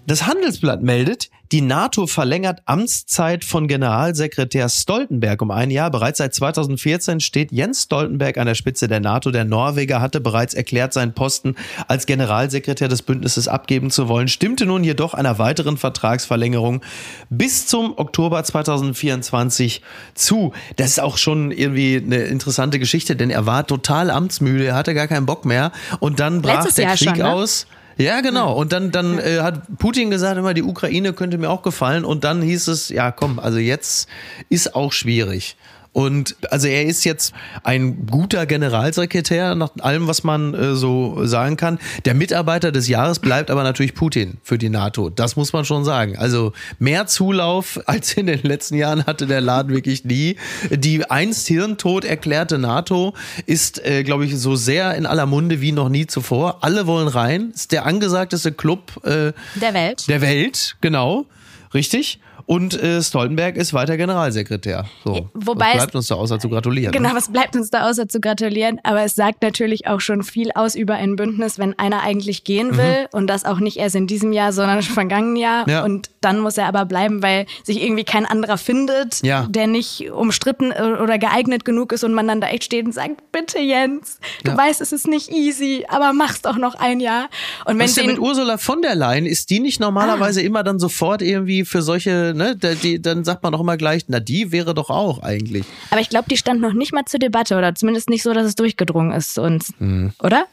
[0.07, 5.91] Das Handelsblatt meldet, Die NATO verlängert Amtszeit von Generalsekretär Stoltenberg um ein Jahr.
[5.91, 9.29] Bereits seit 2014 steht Jens Stoltenberg an der Spitze der NATO.
[9.29, 11.55] Der Norweger hatte bereits erklärt, seinen Posten
[11.87, 16.81] als Generalsekretär des Bündnisses abgeben zu wollen, stimmte nun jedoch einer weiteren Vertragsverlängerung
[17.29, 19.81] bis zum Oktober 2024
[20.15, 20.53] zu.
[20.77, 24.95] Das ist auch schon irgendwie eine interessante Geschichte, denn er war total amtsmüde, er hatte
[24.95, 27.29] gar keinen Bock mehr und dann brach Letztes der Jahr Krieg schon, ne?
[27.29, 27.67] aus.
[27.97, 28.53] Ja, genau.
[28.53, 32.03] Und dann, dann äh, hat Putin gesagt, immer die Ukraine könnte mir auch gefallen.
[32.03, 34.09] Und dann hieß es, ja, komm, also jetzt
[34.49, 35.55] ist auch schwierig.
[35.95, 41.55] Und also er ist jetzt ein guter Generalsekretär, nach allem, was man äh, so sagen
[41.55, 41.79] kann.
[42.03, 45.09] Der Mitarbeiter des Jahres bleibt aber natürlich Putin für die NATO.
[45.09, 46.17] Das muss man schon sagen.
[46.17, 50.35] Also mehr Zulauf als in den letzten Jahren hatte der Laden wirklich nie.
[50.69, 53.13] Die einst hirntot erklärte NATO
[53.45, 56.57] ist, äh, glaube ich, so sehr in aller Munde wie noch nie zuvor.
[56.59, 57.51] Alle wollen rein.
[57.55, 59.31] Ist der angesagteste Club äh,
[59.61, 60.09] Der Welt.
[60.09, 61.25] der Welt, genau.
[61.73, 62.19] Richtig.
[62.47, 64.85] Und äh, Stoltenberg ist weiter Generalsekretär.
[65.03, 65.29] So.
[65.33, 66.91] Wobei Was es- bleibt uns da außer zu gratulieren.
[66.91, 67.15] Genau, ne?
[67.15, 68.79] was bleibt uns da außer zu gratulieren?
[68.83, 72.77] Aber es sagt natürlich auch schon viel aus über ein Bündnis, wenn einer eigentlich gehen
[72.77, 75.63] will und das auch nicht erst in diesem Jahr, sondern schon vergangenen Jahr.
[75.65, 75.71] Mhm.
[75.71, 75.83] Ja.
[75.83, 79.47] Und dann muss er aber bleiben, weil sich irgendwie kein anderer findet, Ja.
[79.49, 83.31] der nicht umstritten oder geeignet genug ist und man dann da echt steht und sagt,
[83.31, 84.57] bitte Jens, du Ja.
[84.57, 87.23] weißt, es ist nicht easy, aber mach's doch noch ein Jahr.
[87.65, 89.25] Und wenn Was ist denn den, mit Ursula von der Leyen?
[89.25, 90.43] Ist die nicht normalerweise Ah.
[90.43, 94.19] immer dann sofort irgendwie für solche, ne, die, dann sagt man doch immer gleich, na,
[94.19, 95.65] die wäre doch auch eigentlich.
[95.91, 98.45] aber ich glaube, die stand noch nicht mal zur Debatte oder zumindest nicht so, dass
[98.45, 99.73] es durchgedrungen ist zu uns.
[99.79, 100.11] Mhm.
[100.21, 100.45] Oder?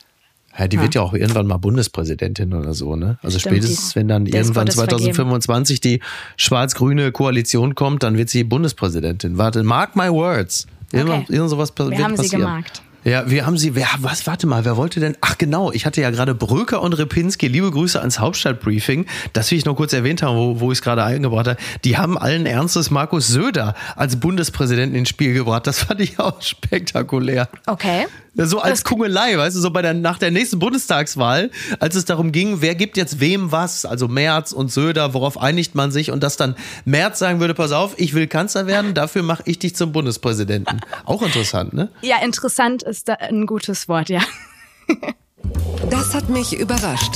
[0.58, 3.18] Ja, die wird ja auch irgendwann mal Bundespräsidentin oder so, ne?
[3.22, 5.00] Also Stimmt, spätestens, wenn dann irgendwann Gottes vergeben.
[5.14, 6.00] 2025 die
[6.36, 9.38] schwarz-grüne Koalition kommt, dann wird sie Bundespräsidentin.
[9.38, 10.66] Warte, mark my words.
[10.92, 11.32] Irgendwann, Okay.
[11.36, 12.40] irgend sowas Wir wird haben sie passieren.
[12.42, 12.82] gemarkt.
[13.04, 15.16] Ja, wir haben sie, wer, was, warte mal, wer wollte denn?
[15.20, 19.58] Ach genau, ich hatte ja gerade Bröker und Repinski, liebe Grüße ans Hauptstadtbriefing, das will
[19.58, 21.58] ich noch kurz erwähnt haben, wo, wo ich es gerade eingebracht habe.
[21.84, 25.66] Die haben allen Ernstes Markus Söder als Bundespräsidenten ins Spiel gebracht.
[25.66, 27.48] Das fand ich auch spektakulär.
[27.66, 28.06] Okay.
[28.34, 32.32] So als Kungelei, weißt du, so bei der, nach der nächsten Bundestagswahl, als es darum
[32.32, 36.22] ging, wer gibt jetzt wem was, also Merz und Söder, worauf einigt man sich und
[36.22, 39.76] dass dann Merz sagen würde, pass auf, ich will Kanzler werden, dafür mache ich dich
[39.76, 40.80] zum Bundespräsidenten.
[41.04, 41.90] Auch interessant, ne?
[42.00, 44.22] Ja, interessant ist da ein gutes Wort, ja.
[45.90, 47.12] Das hat mich überrascht.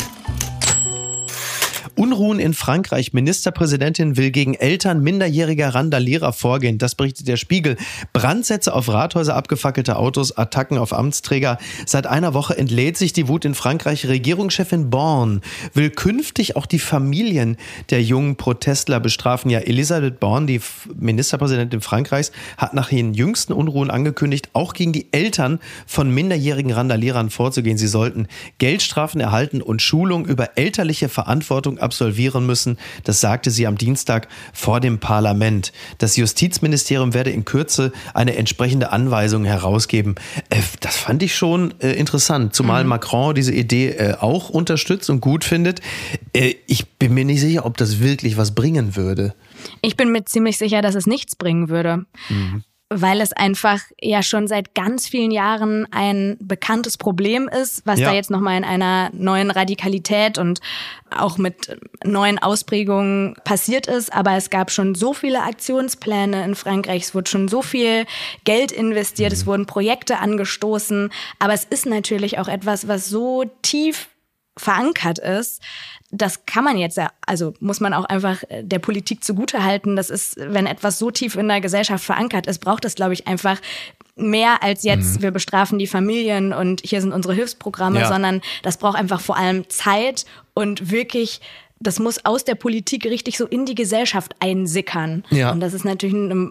[1.97, 3.13] Unruhen in Frankreich.
[3.13, 6.79] Ministerpräsidentin will gegen Eltern minderjähriger Randalierer vorgehen.
[6.79, 7.77] Das berichtet der Spiegel.
[8.13, 11.59] Brandsätze auf Rathäuser, abgefackelte Autos, Attacken auf Amtsträger.
[11.87, 14.07] Seit einer Woche entlädt sich die Wut in Frankreich.
[14.07, 15.41] Regierungschefin Born
[15.75, 17.57] will künftig auch die Familien
[17.91, 19.51] der jungen Protestler bestrafen.
[19.51, 20.61] Ja, Elisabeth Born, die
[20.95, 27.31] Ministerpräsidentin Frankreichs, hat nach den jüngsten Unruhen angekündigt, auch gegen die Eltern von minderjährigen Randalierern
[27.31, 27.79] vorzugehen.
[27.79, 28.29] Sie sollten
[28.59, 32.79] Geldstrafen erhalten und Schulung über elterliche Verantwortung absolvieren müssen.
[33.05, 35.73] Das sagte sie am Dienstag vor dem Parlament.
[35.99, 40.17] Das Justizministerium werde in Kürze eine entsprechende Anweisung herausgeben.
[40.51, 45.21] Äh, das fand ich schon äh, interessant, zumal Macron diese Idee äh, auch unterstützt und
[45.21, 45.81] gut findet.
[46.67, 49.35] Ich bin mir nicht sicher, ob das wirklich was bringen würde.
[49.81, 52.05] Ich bin mir ziemlich sicher, dass es nichts bringen würde.
[52.89, 58.11] Weil es einfach ja schon seit ganz vielen Jahren ein bekanntes Problem ist, was Ja.
[58.11, 60.61] da jetzt nochmal in einer neuen Radikalität und
[61.11, 64.13] auch mit neuen Ausprägungen passiert ist.
[64.13, 68.07] Aber es gab schon so viele Aktionspläne in Frankreich, es wurde schon so viel
[68.45, 71.11] Geld investiert, es wurden Projekte angestoßen.
[71.41, 74.11] Aber es ist natürlich auch etwas, was so tief
[74.59, 75.61] verankert ist,
[76.11, 79.97] das kann man jetzt ja, also muss man auch einfach äh, der Politik zugutehalten.
[79.97, 83.27] Das ist, wenn etwas so tief in der Gesellschaft verankert ist, braucht es, glaube ich,
[83.27, 83.61] einfach
[84.15, 88.09] mehr als jetzt, wir bestrafen die Familien und hier sind unsere Hilfsprogramme, Ja.
[88.09, 91.41] sondern das braucht einfach vor allem Zeit und wirklich,
[91.81, 95.25] das muss aus der Politik richtig so in die Gesellschaft einsickern.
[95.31, 95.51] Ja.
[95.53, 96.51] Und das ist natürlich eine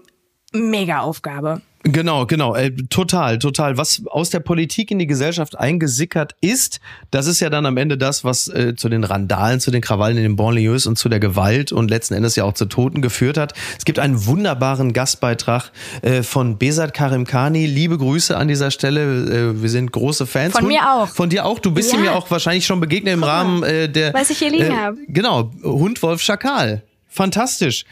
[0.53, 1.61] mega Aufgabe.
[1.87, 3.77] Genau, genau, äh, total, total.
[3.77, 6.79] Was aus der Politik in die Gesellschaft eingesickert ist,
[7.11, 10.17] das ist ja dann am Ende das, was äh, zu den Randalen, zu den Krawallen
[10.17, 13.37] in den Banlieues und zu der Gewalt und letzten Endes ja auch zu Toten geführt
[13.37, 13.53] hat.
[13.77, 15.71] Es gibt einen wunderbaren Gastbeitrag
[16.01, 17.67] äh, von Besat Karimkani.
[17.67, 19.51] Liebe Grüße an dieser Stelle.
[19.51, 20.53] Äh, wir sind große Fans.
[20.53, 21.07] Von Hund- mir auch.
[21.09, 21.59] Von dir auch.
[21.59, 21.99] Du bist Ja.
[21.99, 24.11] ihm ja auch wahrscheinlich schon begegnet im Rahmen äh, der.
[24.15, 24.95] was ich hier liegen äh, hab.
[25.07, 26.81] Genau, Hund Wolf Schakal.
[27.07, 27.85] Fantastisch.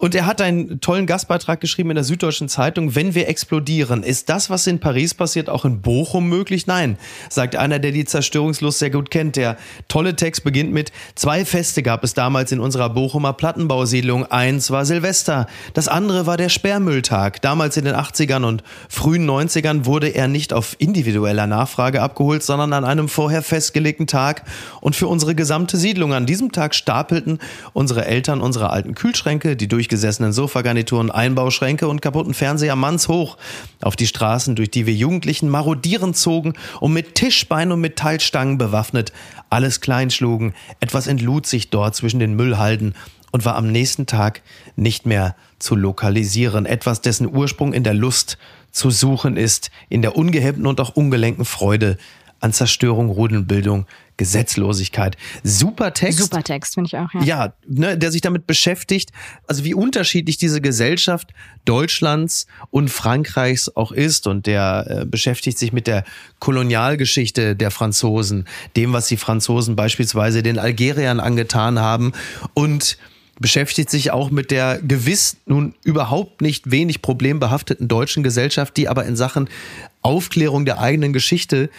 [0.00, 2.94] Und er hat einen tollen Gastbeitrag geschrieben in der Süddeutschen Zeitung.
[2.94, 6.68] Wenn wir explodieren, ist das, was in Paris passiert, auch in Bochum möglich?
[6.68, 6.96] Nein,
[7.28, 9.34] sagt einer, der die Zerstörungslust sehr gut kennt.
[9.34, 9.56] Der
[9.88, 14.24] tolle Text beginnt mit, zwei Feste gab es damals in unserer Bochumer Plattenbausiedlung.
[14.26, 17.42] Eins war Silvester, das andere war der Sperrmülltag.
[17.42, 22.72] Damals in den 80ern und frühen 90ern wurde er nicht auf individueller Nachfrage abgeholt, sondern
[22.72, 24.44] an einem vorher festgelegten Tag
[24.80, 26.14] und für unsere gesamte Siedlung.
[26.14, 27.40] An diesem Tag stapelten
[27.72, 33.38] unsere Eltern unsere alten Kühlschränke, die durchgesessenen Sofagarnituren, Einbauschränke und kaputten Fernseher mannshoch
[33.80, 39.12] auf die Straßen, durch die wir Jugendlichen marodierend zogen und mit Tischbein und Metallstangen bewaffnet
[39.48, 40.52] alles kleinschlugen.
[40.80, 42.94] Etwas entlud sich dort zwischen den Müllhalden
[43.32, 44.42] und war am nächsten Tag
[44.76, 46.66] nicht mehr zu lokalisieren.
[46.66, 48.36] Etwas, dessen Ursprung in der Lust
[48.70, 51.96] zu suchen ist, in der ungehemmten und auch ungelenken Freude
[52.40, 55.16] an Zerstörung, Rudelbildung, Gesetzlosigkeit.
[55.44, 56.18] Super Text.
[56.18, 57.22] Super Text, finde ich auch, ja.
[57.22, 59.10] Ja, ne, der sich damit beschäftigt,
[59.46, 61.32] also wie unterschiedlich diese Gesellschaft
[61.64, 64.26] Deutschlands und Frankreichs auch ist.
[64.26, 66.04] Und der äh, beschäftigt sich mit der
[66.40, 68.46] Kolonialgeschichte der Franzosen,
[68.76, 72.12] dem, was die Franzosen beispielsweise den Algeriern angetan haben
[72.54, 72.98] und
[73.40, 79.04] beschäftigt sich auch mit der gewiss nun überhaupt nicht wenig problembehafteten deutschen Gesellschaft, die aber
[79.04, 79.48] in Sachen
[80.02, 81.70] Aufklärung der eigenen Geschichte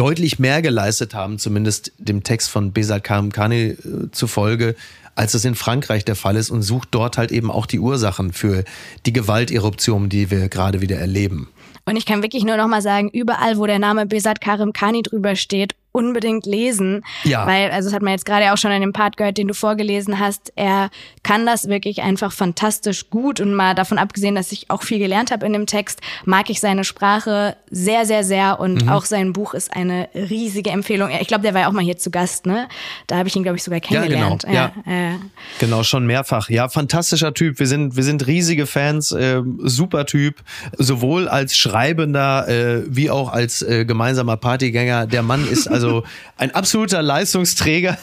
[0.00, 3.76] deutlich mehr geleistet haben, zumindest dem Text von Besat Karimkani äh,
[4.12, 4.74] zufolge,
[5.14, 8.32] als es in Frankreich der Fall ist und sucht dort halt eben auch die Ursachen
[8.32, 8.64] für
[9.04, 11.50] die Gewalteruption, die wir gerade wieder erleben.
[11.84, 15.02] Und ich kann wirklich nur noch mal sagen, überall, wo der Name Besat Karim Kani
[15.02, 17.02] drüber steht unbedingt lesen.
[17.24, 17.46] Ja.
[17.46, 19.54] Weil, also das hat man jetzt gerade auch schon in dem Part gehört, den du
[19.54, 20.52] vorgelesen hast.
[20.54, 20.90] Er
[21.22, 23.40] kann das wirklich einfach fantastisch gut.
[23.40, 26.60] Und mal davon abgesehen, dass ich auch viel gelernt habe in dem Text, mag ich
[26.60, 28.60] seine Sprache sehr, sehr, sehr.
[28.60, 28.88] Und mhm.
[28.88, 31.10] auch sein Buch ist eine riesige Empfehlung.
[31.20, 32.68] Ich glaube, der war ja auch mal hier zu Gast, ne?
[33.08, 34.44] Da habe ich ihn, glaube ich, sogar kennengelernt.
[34.44, 34.86] Ja, genau.
[34.86, 35.18] Ja, ja.
[35.58, 36.48] genau, schon mehrfach.
[36.50, 37.58] Ja, fantastischer Typ.
[37.58, 39.10] Wir sind, wir sind riesige Fans.
[39.10, 40.36] Äh, super Typ.
[40.78, 45.06] Sowohl als Schreibender äh, wie auch als äh, gemeinsamer Partygänger.
[45.06, 46.04] Der Mann ist also Also
[46.36, 47.98] ein absoluter Leistungsträger.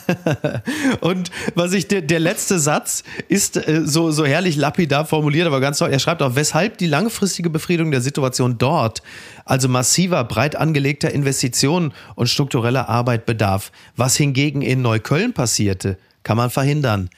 [1.01, 5.59] Und was ich, der, der letzte Satz ist äh, so, so herrlich lapidar formuliert, aber
[5.59, 5.89] ganz toll.
[5.89, 9.01] Er schreibt auch, weshalb die langfristige Befriedung der Situation dort,
[9.45, 13.71] also massiver, breit angelegter Investitionen und struktureller Arbeit bedarf.
[13.95, 17.09] Was hingegen in Neukölln passierte, kann man verhindern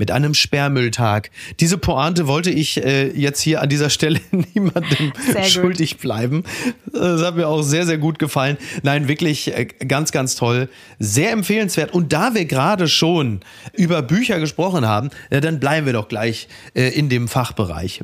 [0.00, 1.30] mit einem Sperrmülltag.
[1.60, 4.18] Diese Pointe wollte ich äh, jetzt hier an dieser Stelle
[4.54, 5.12] niemandem
[5.46, 6.42] schuldig bleiben.
[6.90, 8.56] Das hat mir auch sehr, sehr gut gefallen.
[8.82, 10.68] Nein, wirklich äh, ganz, ganz toll.
[10.98, 11.92] Sehr empfehlenswert.
[11.92, 13.40] Und da wir gerade schon
[13.74, 18.00] über Bücher gesprochen haben, äh, dann bleiben wir doch gleich äh, in dem Fachbereich.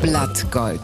[0.00, 0.80] Blattgold.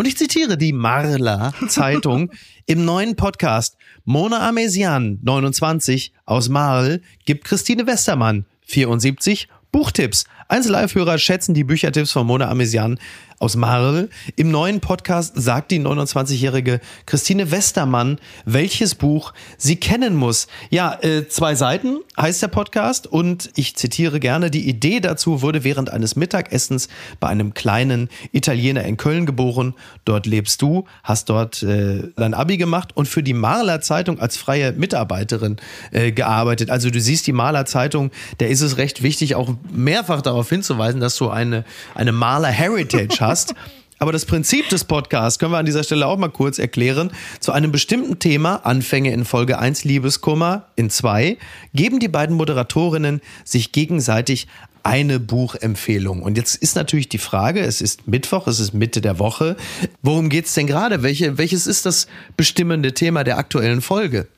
[0.00, 2.30] Und ich zitiere die Marla Zeitung
[2.66, 10.24] im neuen Podcast Mona Amesian, 29, aus Marl, gibt Christine Westermann, 74, Buchtipps.
[10.50, 12.98] Einzellive-Hörer schätzen die Büchertipps von Mona Amesian
[13.40, 14.10] aus Marl.
[14.36, 20.46] Im neuen Podcast sagt die 29-jährige Christine Westermann, welches Buch sie kennen muss.
[20.68, 25.64] Ja, äh, zwei Seiten heißt der Podcast und ich zitiere gerne, die Idee dazu wurde
[25.64, 29.74] während eines Mittagessens bei einem kleinen Italiener in Köln geboren.
[30.04, 34.36] Dort lebst du, hast dort äh, dein Abi gemacht und für die Marler Zeitung als
[34.36, 35.56] freie Mitarbeiterin
[35.92, 36.68] äh, gearbeitet.
[36.68, 41.00] Also du siehst die Marler Zeitung, da ist es recht wichtig, auch mehrfach darauf hinzuweisen,
[41.00, 43.54] dass du eine, eine Maler Heritage hast hast.
[44.02, 47.10] Aber das Prinzip des Podcasts können wir an dieser Stelle auch mal kurz erklären.
[47.38, 51.36] Zu einem bestimmten Thema, Anfänge in Folge 1 Liebeskummer, in 2,
[51.74, 54.48] geben die beiden Moderatorinnen sich gegenseitig
[54.82, 56.22] eine Buchempfehlung.
[56.22, 59.56] Und jetzt ist natürlich die Frage, es ist Mittwoch, es ist Mitte der Woche.
[60.02, 61.02] Worum geht es denn gerade?
[61.02, 64.28] Welche, welches ist das bestimmende Thema der aktuellen Folge?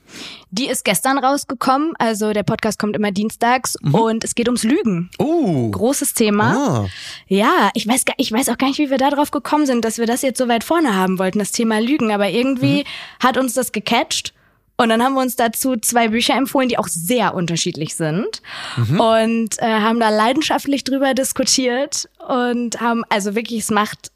[0.50, 1.94] Die ist gestern rausgekommen.
[1.98, 3.94] Also der Podcast kommt immer dienstags mhm.
[3.94, 5.10] und es geht ums Lügen.
[5.18, 5.70] Oh.
[5.70, 6.54] Großes Thema.
[6.54, 6.88] Ah.
[7.26, 9.84] Ja, ich weiß, gar, ich weiß auch gar nicht, wie wir da drauf gekommen sind,
[9.84, 12.12] dass wir das jetzt so weit vorne haben wollten, das Thema Lügen.
[12.12, 13.24] Aber irgendwie mhm.
[13.26, 14.34] hat uns das gecatcht.
[14.82, 18.42] Und dann haben wir uns dazu zwei Bücher empfohlen, die auch sehr unterschiedlich sind.
[18.76, 19.00] Mhm.
[19.00, 24.11] Und äh, haben da leidenschaftlich drüber diskutiert und haben, also wirklich, es macht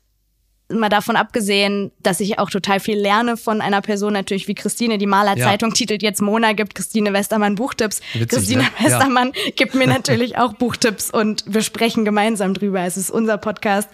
[0.69, 4.99] mal davon abgesehen, dass ich auch total viel lerne von einer Person natürlich wie Christine.
[4.99, 5.75] Die Malerzeitung ja.
[5.75, 8.01] titelt jetzt Mona, gibt Christine Westermann Buchtipps.
[8.15, 8.69] Witzig, Christine ne?
[8.83, 9.53] Westermann ja.
[9.55, 12.81] gibt mir natürlich auch Buchtipps und wir sprechen gemeinsam drüber.
[12.81, 13.89] Es ist unser Podcast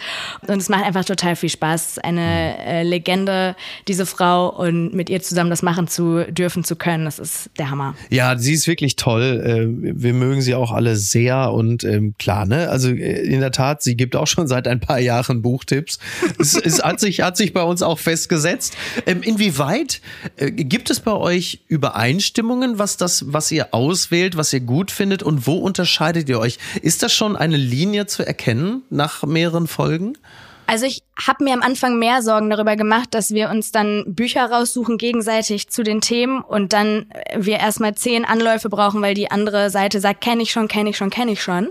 [0.46, 1.98] und es macht einfach total viel Spaß.
[1.98, 3.54] Eine äh, Legende,
[3.87, 7.70] diese Frau und mit ihr zusammen das machen zu dürfen zu können, das ist der
[7.70, 7.94] Hammer.
[8.08, 9.42] Ja, sie ist wirklich toll.
[9.44, 12.70] Äh, wir mögen sie auch alle sehr und ähm, klar, ne?
[12.70, 15.98] Also äh, in der Tat, sie gibt auch schon seit ein paar Jahren Buchtipps.
[16.64, 18.77] Es hat sich, hat sich bei uns auch festgesetzt.
[19.07, 20.01] Ähm, inwieweit
[20.37, 25.22] äh, gibt es bei euch Übereinstimmungen, was das, was ihr auswählt, was ihr gut findet
[25.22, 26.59] und wo unterscheidet ihr euch?
[26.81, 30.14] Ist das schon eine Linie zu erkennen nach mehreren Folgen?
[30.66, 34.51] Also ich habe mir am Anfang mehr Sorgen darüber gemacht, dass wir uns dann Bücher
[34.51, 39.70] raussuchen gegenseitig zu den Themen und dann wir erstmal zehn Anläufe brauchen, weil die andere
[39.70, 41.70] Seite sagt, kenne ich schon, kenne ich schon, kenne ich schon.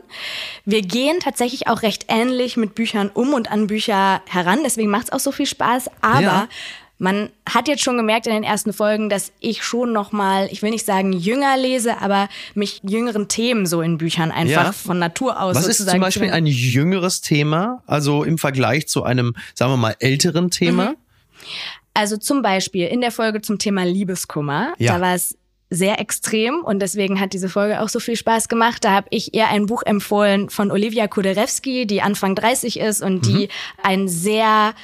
[0.65, 5.06] Wir gehen tatsächlich auch recht ähnlich mit Büchern um und an Bücher heran, deswegen macht
[5.06, 5.89] es auch so viel Spaß.
[6.01, 6.47] Aber ja.
[7.01, 10.61] Man hat jetzt schon gemerkt in den ersten Folgen, dass ich schon noch mal, ich
[10.61, 14.71] will nicht sagen jünger lese, aber mich jüngeren Themen so in Büchern einfach ja.
[14.71, 15.55] von Natur aus.
[15.55, 19.95] Was ist zum Beispiel ein jüngeres Thema, also im Vergleich zu einem, sagen wir mal,
[19.97, 20.91] älteren Thema?
[20.91, 20.95] Mhm.
[21.95, 24.93] Also zum Beispiel in der Folge zum Thema Liebeskummer, ja.
[24.93, 25.35] da war es
[25.71, 28.83] sehr extrem und deswegen hat diese Folge auch so viel Spaß gemacht.
[28.83, 33.25] Da habe ich ihr ein Buch empfohlen von Olivia Kuderewski, die Anfang 30 ist und
[33.25, 33.49] die mhm.
[33.81, 34.75] ein sehr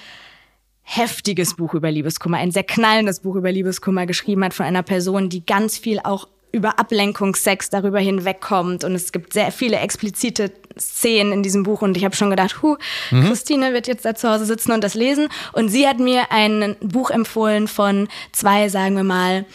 [0.90, 5.28] heftiges Buch über Liebeskummer, ein sehr knallendes Buch über Liebeskummer geschrieben hat von einer Person,
[5.28, 8.86] die ganz viel auch über Ablenkungssex darüber hinwegkommt.
[8.86, 11.82] Und es gibt sehr viele explizite Szenen in diesem Buch.
[11.82, 12.78] Und ich habe schon gedacht, hu,
[13.12, 13.26] mhm.
[13.26, 15.28] Christine wird jetzt da zu Hause sitzen und das lesen.
[15.52, 19.46] Und sie hat mir ein Buch empfohlen von zwei, sagen wir mal,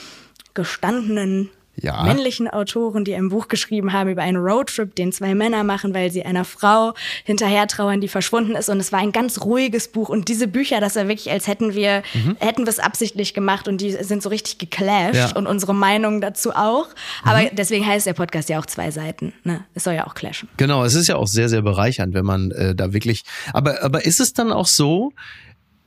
[0.53, 2.03] gestandenen ja.
[2.03, 6.11] männlichen Autoren, die ein Buch geschrieben haben über einen Roadtrip, den zwei Männer machen, weil
[6.11, 8.69] sie einer Frau hinterher trauern, die verschwunden ist.
[8.69, 10.09] Und es war ein ganz ruhiges Buch.
[10.09, 12.37] Und diese Bücher, das war wirklich, als hätten wir, mhm.
[12.41, 15.37] hätten wir es absichtlich gemacht und die sind so richtig geclashed ja.
[15.37, 16.89] und unsere Meinung dazu auch.
[17.25, 17.51] Aber mhm.
[17.53, 19.33] deswegen heißt der Podcast ja auch zwei Seiten.
[19.45, 19.65] Ne?
[19.75, 20.49] Es soll ja auch clashen.
[20.57, 23.25] Genau, es ist ja auch sehr, sehr bereichernd, wenn man äh, da wirklich.
[23.53, 25.13] Aber, aber ist es dann auch so,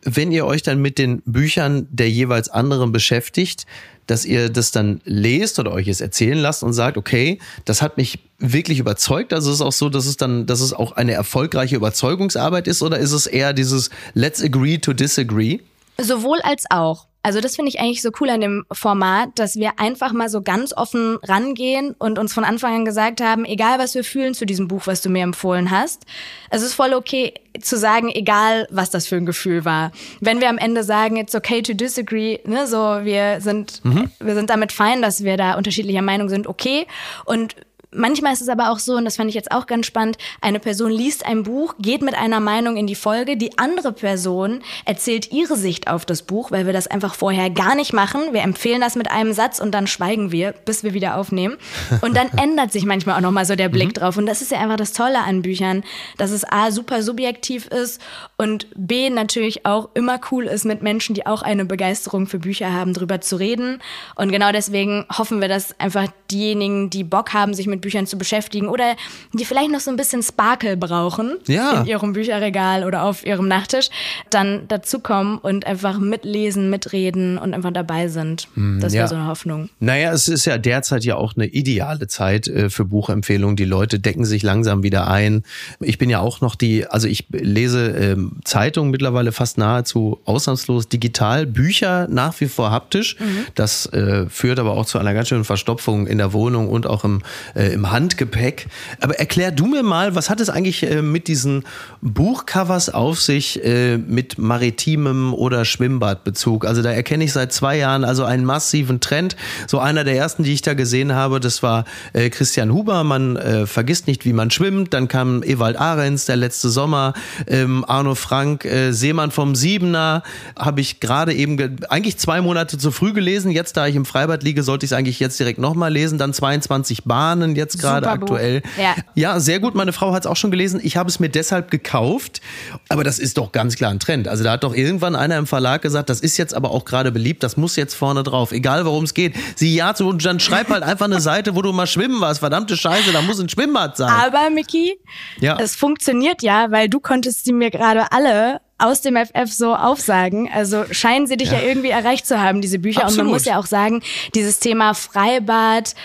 [0.05, 3.65] wenn ihr euch dann mit den Büchern der jeweils anderen beschäftigt,
[4.07, 7.97] dass ihr das dann lest oder euch es erzählen lasst und sagt, okay, das hat
[7.97, 9.33] mich wirklich überzeugt.
[9.33, 12.83] Also ist es auch so, dass es dann, dass es auch eine erfolgreiche Überzeugungsarbeit ist
[12.83, 15.59] oder ist es eher dieses Let's agree to disagree?
[15.99, 17.07] Sowohl als auch.
[17.25, 20.43] Also das finde ich eigentlich so cool an dem Format, dass wir einfach mal so
[20.43, 24.45] ganz offen rangehen und uns von Anfang an gesagt haben, egal was wir fühlen zu
[24.45, 26.05] diesem Buch, was du mir empfohlen hast,
[26.51, 29.91] es ist voll okay zu sagen, egal was das für ein Gefühl war.
[30.21, 34.11] Wenn wir am Ende sagen, it's okay to disagree, ne, so wir sind, mhm.
[34.19, 36.85] wir sind damit fein, dass wir da unterschiedlicher Meinung sind, okay.
[37.25, 37.55] Und
[37.95, 40.59] Manchmal ist es aber auch so, und das fand ich jetzt auch ganz spannend, eine
[40.59, 45.31] Person liest ein Buch, geht mit einer Meinung in die Folge, die andere Person erzählt
[45.31, 48.21] ihre Sicht auf das Buch, weil wir das einfach vorher gar nicht machen.
[48.31, 51.57] Wir empfehlen das mit einem Satz und dann schweigen wir, bis wir wieder aufnehmen.
[52.01, 53.93] Und dann ändert sich manchmal auch nochmal so der Blick mhm.
[53.93, 54.17] drauf.
[54.17, 55.83] Und das ist ja einfach das Tolle an Büchern,
[56.17, 58.01] dass es A, super subjektiv ist
[58.37, 62.73] und B, natürlich auch immer cool ist, mit Menschen, die auch eine Begeisterung für Bücher
[62.73, 63.79] haben, drüber zu reden.
[64.15, 68.17] Und genau deswegen hoffen wir, dass einfach diejenigen, die Bock haben, sich mit Büchern zu
[68.17, 68.95] beschäftigen oder
[69.31, 71.81] die vielleicht noch so ein bisschen Sparkle brauchen ja.
[71.81, 73.89] in ihrem Bücherregal oder auf ihrem Nachttisch,
[74.29, 78.49] dann dazukommen und einfach mitlesen, mitreden und einfach dabei sind.
[78.55, 79.69] Hm, das wäre so eine Hoffnung.
[79.79, 83.55] Naja, es ist ja derzeit ja auch eine ideale Zeit äh, für Buchempfehlungen.
[83.55, 85.43] Die Leute decken sich langsam wieder ein.
[85.79, 90.87] Ich bin ja auch noch die, also ich lese ähm, Zeitungen mittlerweile fast nahezu ausnahmslos
[90.87, 93.17] digital, Bücher nach wie vor haptisch.
[93.19, 93.45] Mhm.
[93.55, 97.03] Das äh, führt aber auch zu einer ganz schönen Verstopfung in der Wohnung und auch
[97.03, 97.21] im,
[97.55, 98.67] äh, im Handgepäck.
[99.01, 101.63] Aber erklär du mir mal, was hat es eigentlich äh, mit diesen
[102.01, 106.65] Buchcovers auf sich äh, mit maritimem oder Schwimmbadbezug?
[106.65, 109.35] Also da erkenne ich seit zwei Jahren also einen massiven Trend.
[109.67, 113.03] So einer der ersten, die ich da gesehen habe, das war äh, Christian Huber.
[113.03, 114.93] Man äh, vergisst nicht, wie man schwimmt.
[114.93, 117.13] Dann kam Ewald Ahrens, der letzte Sommer.
[117.47, 120.23] Ähm, Arno Frank, äh, Seemann vom Siebener.
[120.57, 123.51] Habe ich gerade eben, eigentlich zwei Monate zu früh gelesen.
[123.51, 126.17] Jetzt, da ich im Freibad liege, sollte ich es eigentlich jetzt direkt nochmal lesen.
[126.17, 128.61] Dann 22 Bahnen, jetzt gerade aktuell.
[128.77, 128.95] Ja.
[129.15, 129.75] ja, sehr gut.
[129.75, 130.79] Meine Frau hat es auch schon gelesen.
[130.83, 132.41] Ich habe es mir deshalb gekauft.
[132.89, 134.27] Aber das ist doch ganz klar ein Trend.
[134.27, 137.11] Also da hat doch irgendwann einer im Verlag gesagt, das ist jetzt aber auch gerade
[137.11, 138.51] beliebt, das muss jetzt vorne drauf.
[138.51, 139.35] Egal worum es geht.
[139.55, 142.39] Sie ja zu und dann schreib halt einfach eine Seite, wo du mal schwimmen warst.
[142.39, 144.09] Verdammte Scheiße, da muss ein Schwimmbad sein.
[144.09, 144.97] Aber Miki,
[145.39, 145.57] ja.
[145.59, 150.49] es funktioniert ja, weil du konntest sie mir gerade alle aus dem FF so aufsagen.
[150.53, 153.03] Also scheinen sie dich ja, ja irgendwie erreicht zu haben, diese Bücher.
[153.03, 153.19] Absolut.
[153.19, 154.01] Und man muss ja auch sagen,
[154.33, 155.95] dieses Thema Freibad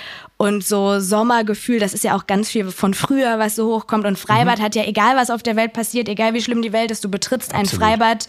[0.40, 4.06] und so Sommergefühl, das ist ja auch ganz viel von früher, was so hochkommt.
[4.06, 4.62] Und Freibad mhm.
[4.62, 7.10] hat ja, egal was auf der Welt passiert, egal wie schlimm die Welt ist, du
[7.10, 7.74] betrittst Absolut.
[7.74, 8.26] ein Freibad,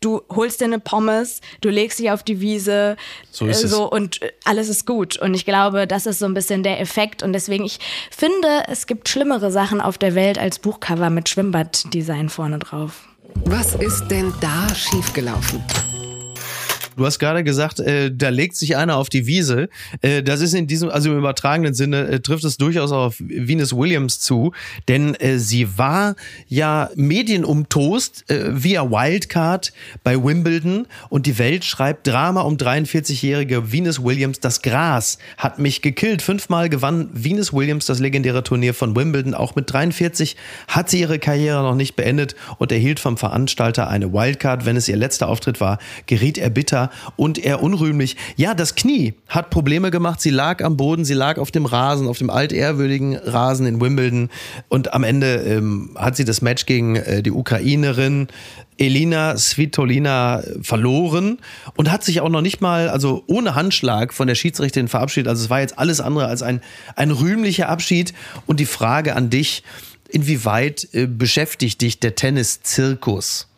[0.00, 2.96] du holst dir eine Pommes, du legst dich auf die Wiese
[3.30, 3.92] so, ist äh, so es.
[3.92, 5.18] und äh, alles ist gut.
[5.18, 7.22] Und ich glaube, das ist so ein bisschen der Effekt.
[7.22, 7.78] Und deswegen, ich
[8.10, 13.04] finde, es gibt schlimmere Sachen auf der Welt als Buchcover mit Schwimmbaddesign vorne drauf.
[13.46, 15.62] Was ist denn da schiefgelaufen?
[16.96, 19.68] Du hast gerade gesagt, äh, da legt sich einer auf die Wiese.
[20.00, 23.74] Äh, das ist in diesem, also im übertragenen Sinne, äh, trifft es durchaus auf Venus
[23.74, 24.52] Williams zu,
[24.88, 26.16] denn äh, sie war
[26.48, 29.72] ja medienumtost äh, via Wildcard
[30.04, 34.40] bei Wimbledon und die Welt schreibt Drama um 43-jährige Venus Williams.
[34.40, 36.22] Das Gras hat mich gekillt.
[36.22, 39.34] Fünfmal gewann Venus Williams das legendäre Turnier von Wimbledon.
[39.34, 40.36] Auch mit 43
[40.68, 44.66] hat sie ihre Karriere noch nicht beendet und erhielt vom Veranstalter eine Wildcard.
[44.66, 46.81] Wenn es ihr letzter Auftritt war, geriet er bitter
[47.16, 48.16] und eher unrühmlich.
[48.36, 50.20] Ja, das Knie hat Probleme gemacht.
[50.20, 54.30] Sie lag am Boden, sie lag auf dem Rasen, auf dem altehrwürdigen Rasen in Wimbledon.
[54.68, 58.28] Und am Ende ähm, hat sie das Match gegen äh, die Ukrainerin
[58.78, 61.38] Elina Svitolina verloren
[61.76, 65.28] und hat sich auch noch nicht mal, also ohne Handschlag von der Schiedsrichterin verabschiedet.
[65.28, 66.60] Also es war jetzt alles andere als ein,
[66.96, 68.12] ein rühmlicher Abschied.
[68.46, 69.62] Und die Frage an dich,
[70.08, 73.48] inwieweit äh, beschäftigt dich der Tennis-Zirkus?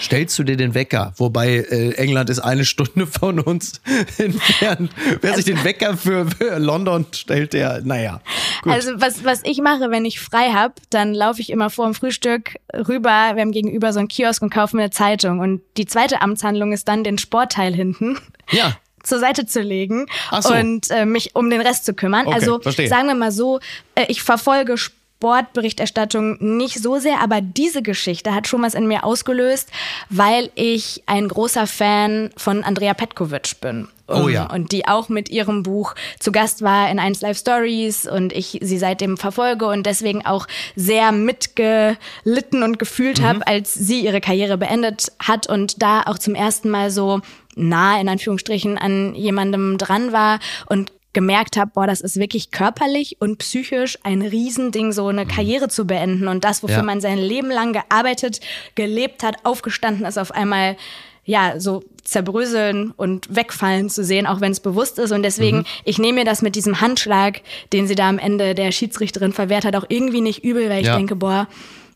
[0.00, 1.12] Stellst du dir den Wecker?
[1.16, 3.80] Wobei äh, England ist eine Stunde von uns
[4.18, 4.90] entfernt.
[5.20, 8.20] Wer sich den Wecker für, für London stellt, der, naja.
[8.62, 8.72] Gut.
[8.72, 11.94] Also was, was ich mache, wenn ich frei habe, dann laufe ich immer vor dem
[11.94, 15.40] Frühstück rüber, wir haben gegenüber so einen Kiosk und kaufen mir eine Zeitung.
[15.40, 18.18] Und die zweite Amtshandlung ist dann, den Sportteil hinten.
[18.50, 18.76] Ja
[19.06, 20.06] zur Seite zu legen
[20.40, 20.52] so.
[20.52, 22.26] und äh, mich um den Rest zu kümmern.
[22.26, 22.88] Okay, also verstehe.
[22.88, 23.60] sagen wir mal so,
[23.94, 28.86] äh, ich verfolge Sport Sportberichterstattung nicht so sehr, aber diese Geschichte hat schon was in
[28.86, 29.70] mir ausgelöst,
[30.10, 33.88] weil ich ein großer Fan von Andrea Petkovic bin.
[34.08, 34.52] Oh ja.
[34.52, 38.58] Und die auch mit ihrem Buch zu Gast war in 1 Live Stories und ich
[38.60, 40.46] sie seitdem verfolge und deswegen auch
[40.76, 43.24] sehr mitgelitten und gefühlt mhm.
[43.24, 47.20] habe, als sie ihre Karriere beendet hat und da auch zum ersten Mal so
[47.56, 53.16] nah in Anführungsstrichen an jemandem dran war und gemerkt habe, boah, das ist wirklich körperlich
[53.20, 55.28] und psychisch ein Riesending, so eine mhm.
[55.28, 56.28] Karriere zu beenden.
[56.28, 56.82] Und das, wofür ja.
[56.82, 58.40] man sein Leben lang gearbeitet,
[58.74, 60.76] gelebt hat, aufgestanden ist, auf einmal
[61.24, 65.10] ja, so zerbröseln und wegfallen zu sehen, auch wenn es bewusst ist.
[65.10, 65.64] Und deswegen, mhm.
[65.84, 67.40] ich nehme mir das mit diesem Handschlag,
[67.72, 70.88] den sie da am Ende der Schiedsrichterin verwehrt hat, auch irgendwie nicht übel, weil ich
[70.88, 70.96] ja.
[70.98, 71.48] denke, boah,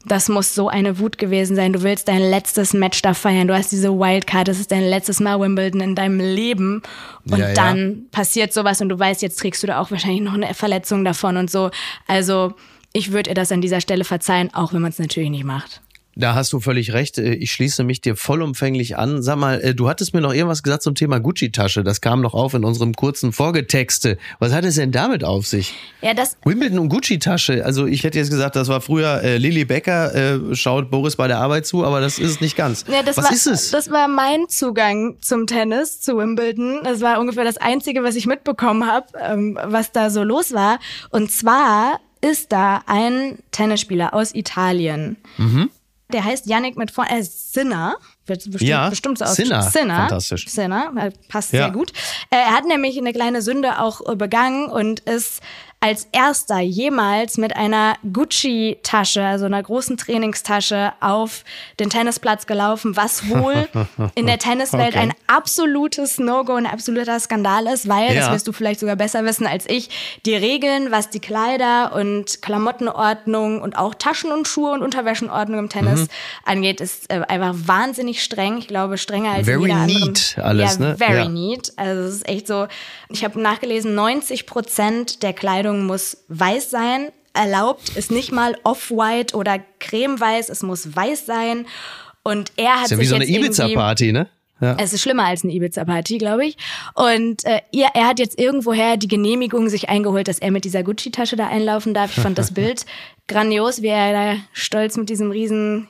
[0.06, 1.72] das muss so eine Wut gewesen sein.
[1.74, 3.48] Du willst dein letztes Match da feiern.
[3.48, 4.48] Du hast diese Wildcard.
[4.48, 6.82] Das ist dein letztes Mal Wimbledon in deinem Leben.
[7.30, 7.96] Und ja, dann ja.
[8.10, 11.36] passiert sowas und du weißt, jetzt trägst du da auch wahrscheinlich noch eine Verletzung davon
[11.36, 11.70] und so.
[12.06, 12.54] Also,
[12.92, 15.82] ich würde ihr das an dieser Stelle verzeihen, auch wenn man es natürlich nicht macht.
[16.16, 17.18] Da hast du völlig recht.
[17.18, 19.22] Äh, ich schließe mich dir vollumfänglich an.
[19.22, 21.84] Sag mal, äh, du hattest mir noch irgendwas gesagt zum Thema Gucci-Tasche.
[21.84, 24.18] Das kam noch auf in unserem kurzen Vorgetexte.
[24.38, 25.74] Was hat es denn damit auf sich?
[26.02, 26.36] Ja, das.
[26.44, 27.64] Wimbledon und Gucci-Tasche.
[27.64, 31.28] Also ich hätte jetzt gesagt, das war früher äh, Lilly Becker, äh, schaut Boris bei
[31.28, 32.84] der Arbeit zu, aber das ist es nicht ganz.
[32.88, 33.70] Ja, das was war, ist es?
[33.70, 36.80] Das war mein Zugang zum Tennis, zu Wimbledon.
[36.82, 40.80] Das war ungefähr das Einzige, was ich mitbekommen habe, ähm, was da so los war.
[41.10, 45.16] Und zwar ist da ein Tennisspieler aus Italien.
[45.38, 45.70] Mhm
[46.12, 47.96] der heißt Yannick mit vor äh, Sinner.
[48.26, 49.62] Wird bestimmt, ja, bestimmt so Sinner.
[49.62, 49.96] Sinner.
[49.96, 50.48] Fantastisch.
[50.48, 50.92] Sinner.
[50.96, 51.64] Äh, passt ja.
[51.64, 51.92] sehr gut.
[52.30, 55.40] Äh, er hat nämlich eine kleine Sünde auch begangen und ist
[55.82, 61.42] als erster jemals mit einer Gucci-Tasche, also einer großen Trainingstasche, auf
[61.78, 63.66] den Tennisplatz gelaufen, was wohl
[64.14, 64.98] in der Tenniswelt okay.
[64.98, 68.20] ein absolutes No-Go, ein absoluter Skandal ist, weil, ja.
[68.20, 69.88] das wirst du vielleicht sogar besser wissen als ich,
[70.26, 75.68] die Regeln, was die Kleider und Klamottenordnung und auch Taschen und Schuhe und Unterwäschenordnung im
[75.70, 76.08] Tennis mhm.
[76.44, 78.58] angeht, ist äh, einfach wahnsinnig streng.
[78.58, 80.96] Ich glaube, strenger als very jeder neat alles, ja, ne?
[80.98, 81.28] Very ja.
[81.28, 81.72] neat.
[81.76, 82.66] Also es ist echt so,
[83.08, 87.10] ich habe nachgelesen, 90 Prozent der Kleidung Kleidung muss weiß sein.
[87.32, 91.66] Erlaubt ist nicht mal off-white oder cremeweiß, es muss weiß sein.
[92.22, 94.28] Und er hat ist ja sich wie so eine Ibiza-Party, ne?
[94.60, 94.76] Ja.
[94.78, 96.56] Es ist schlimmer als eine Ibiza-Party, glaube ich.
[96.94, 100.82] Und äh, er, er hat jetzt irgendwoher die Genehmigung sich eingeholt, dass er mit dieser
[100.82, 102.14] Gucci-Tasche da einlaufen darf.
[102.14, 102.84] Ich fand das Bild
[103.26, 105.88] grandios, wie er da stolz mit diesem riesen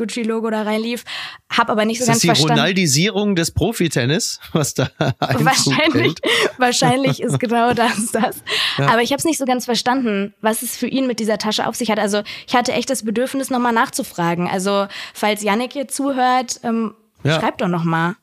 [0.00, 1.04] Gucci-Logo da reinlief.
[1.50, 2.60] Hab aber nicht so ist ganz das die verstanden.
[2.60, 6.14] Ronaldisierung des Profitennis, was da wahrscheinlich,
[6.58, 8.42] wahrscheinlich ist genau das das.
[8.78, 8.88] Ja.
[8.88, 11.66] Aber ich habe es nicht so ganz verstanden, was es für ihn mit dieser Tasche
[11.66, 11.98] auf sich hat.
[11.98, 14.48] Also ich hatte echt das Bedürfnis, nochmal nachzufragen.
[14.48, 17.38] Also falls Yannick hier zuhört, ähm, ja.
[17.38, 18.16] schreib doch nochmal.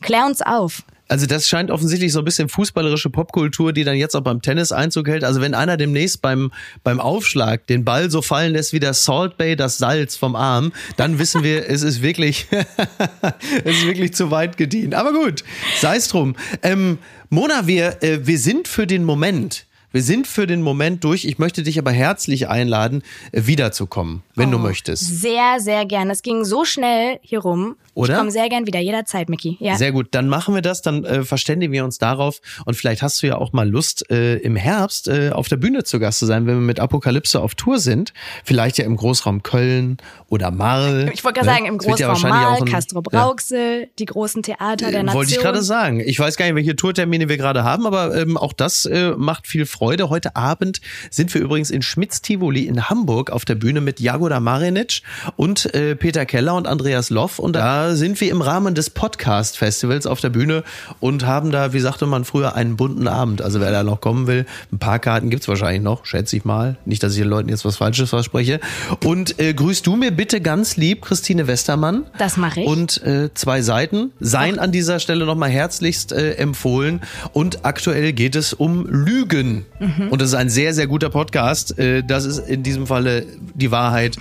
[0.00, 0.82] Klär uns auf.
[1.12, 4.72] Also das scheint offensichtlich so ein bisschen fußballerische Popkultur, die dann jetzt auch beim Tennis
[4.72, 5.24] Einzug hält.
[5.24, 6.50] Also wenn einer demnächst beim,
[6.84, 10.72] beim Aufschlag den Ball so fallen lässt wie der Salt Bay das Salz vom Arm,
[10.96, 12.46] dann wissen wir, es ist wirklich,
[13.64, 14.94] es ist wirklich zu weit gedient.
[14.94, 15.44] Aber gut,
[15.82, 16.34] sei es drum.
[16.62, 16.96] Ähm,
[17.28, 21.24] Mona, wir, äh, wir sind für den Moment Wir sind für den Moment durch.
[21.24, 24.52] Ich möchte dich aber herzlich einladen, äh, wiederzukommen, wenn Oh.
[24.52, 25.20] du möchtest.
[25.20, 26.10] Sehr, sehr gern.
[26.10, 27.76] Es ging so schnell hier rum.
[27.94, 28.14] Oder?
[28.14, 29.58] Ich komme sehr gern wieder, jederzeit, Mickey.
[29.60, 29.76] Ja.
[29.76, 33.22] Sehr gut, dann machen wir das, dann äh, verständigen wir uns darauf und vielleicht hast
[33.22, 36.24] du ja auch mal Lust, äh, im Herbst äh, auf der Bühne zu Gast zu
[36.24, 38.14] sein, wenn wir mit Apokalypse auf Tour sind.
[38.44, 41.10] Vielleicht ja im Großraum Köln oder Marl.
[41.12, 41.54] ich wollte gerade ne?
[41.54, 45.18] sagen, im ja Großraum auch ein- Castro Brauxel, die großen Theater der Äh, Nation.
[45.18, 46.00] Wollte ich gerade sagen.
[46.00, 49.46] Ich weiß gar nicht, welche Tourtermine wir gerade haben, aber ähm, auch das äh, macht
[49.46, 49.81] viel Freude.
[49.82, 50.80] Heute Abend
[51.10, 55.02] sind wir übrigens in Schmitz-Tivoli in Hamburg auf der Bühne mit Jagoda Marinic
[55.34, 57.40] und äh, Peter Keller und Andreas Loff.
[57.40, 60.62] Und da sind wir im Rahmen des Podcast-Festivals auf der Bühne
[61.00, 63.42] und haben da, wie sagte man früher, einen bunten Abend.
[63.42, 66.76] Also wer da noch kommen will, ein paar Karten gibt's wahrscheinlich noch, schätze ich mal.
[66.84, 68.60] Nicht, dass ich den Leuten jetzt was Falsches verspreche.
[69.04, 72.04] Und äh, grüßt du mir bitte ganz lieb Christine Westermann.
[72.18, 72.66] Das mache ich.
[72.68, 77.00] Und äh, zwei Seiten seien an dieser Stelle nochmal herzlichst äh, empfohlen.
[77.32, 79.66] Und aktuell geht es um Lügen.
[79.82, 80.08] Mhm.
[80.08, 81.78] Und das ist ein sehr, sehr guter Podcast.
[81.78, 84.16] Äh, das ist in diesem Falle die Wahrheit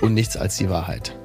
[0.00, 1.16] und nichts als die Wahrheit.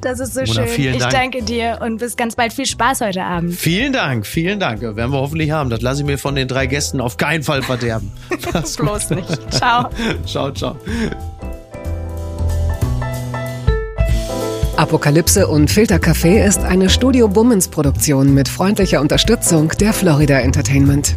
[0.00, 0.66] Das ist so Mona, schön.
[0.68, 1.12] vielen ich Dank.
[1.12, 2.52] danke dir und bis ganz bald.
[2.52, 3.54] Viel Spaß heute Abend.
[3.54, 4.80] Vielen Dank, vielen Dank.
[4.82, 5.70] Werden wir hoffentlich haben.
[5.70, 8.12] Das lasse ich mir von den drei Gästen auf keinen Fall verderben.
[8.52, 8.86] Mach's gut.
[8.86, 9.38] Bloß nicht.
[9.52, 9.88] Ciao.
[10.26, 10.76] Ciao, ciao.
[14.76, 21.16] Apokalypse und Filtercafé ist eine Studio Bummens Produktion mit freundlicher Unterstützung der Florida Entertainment.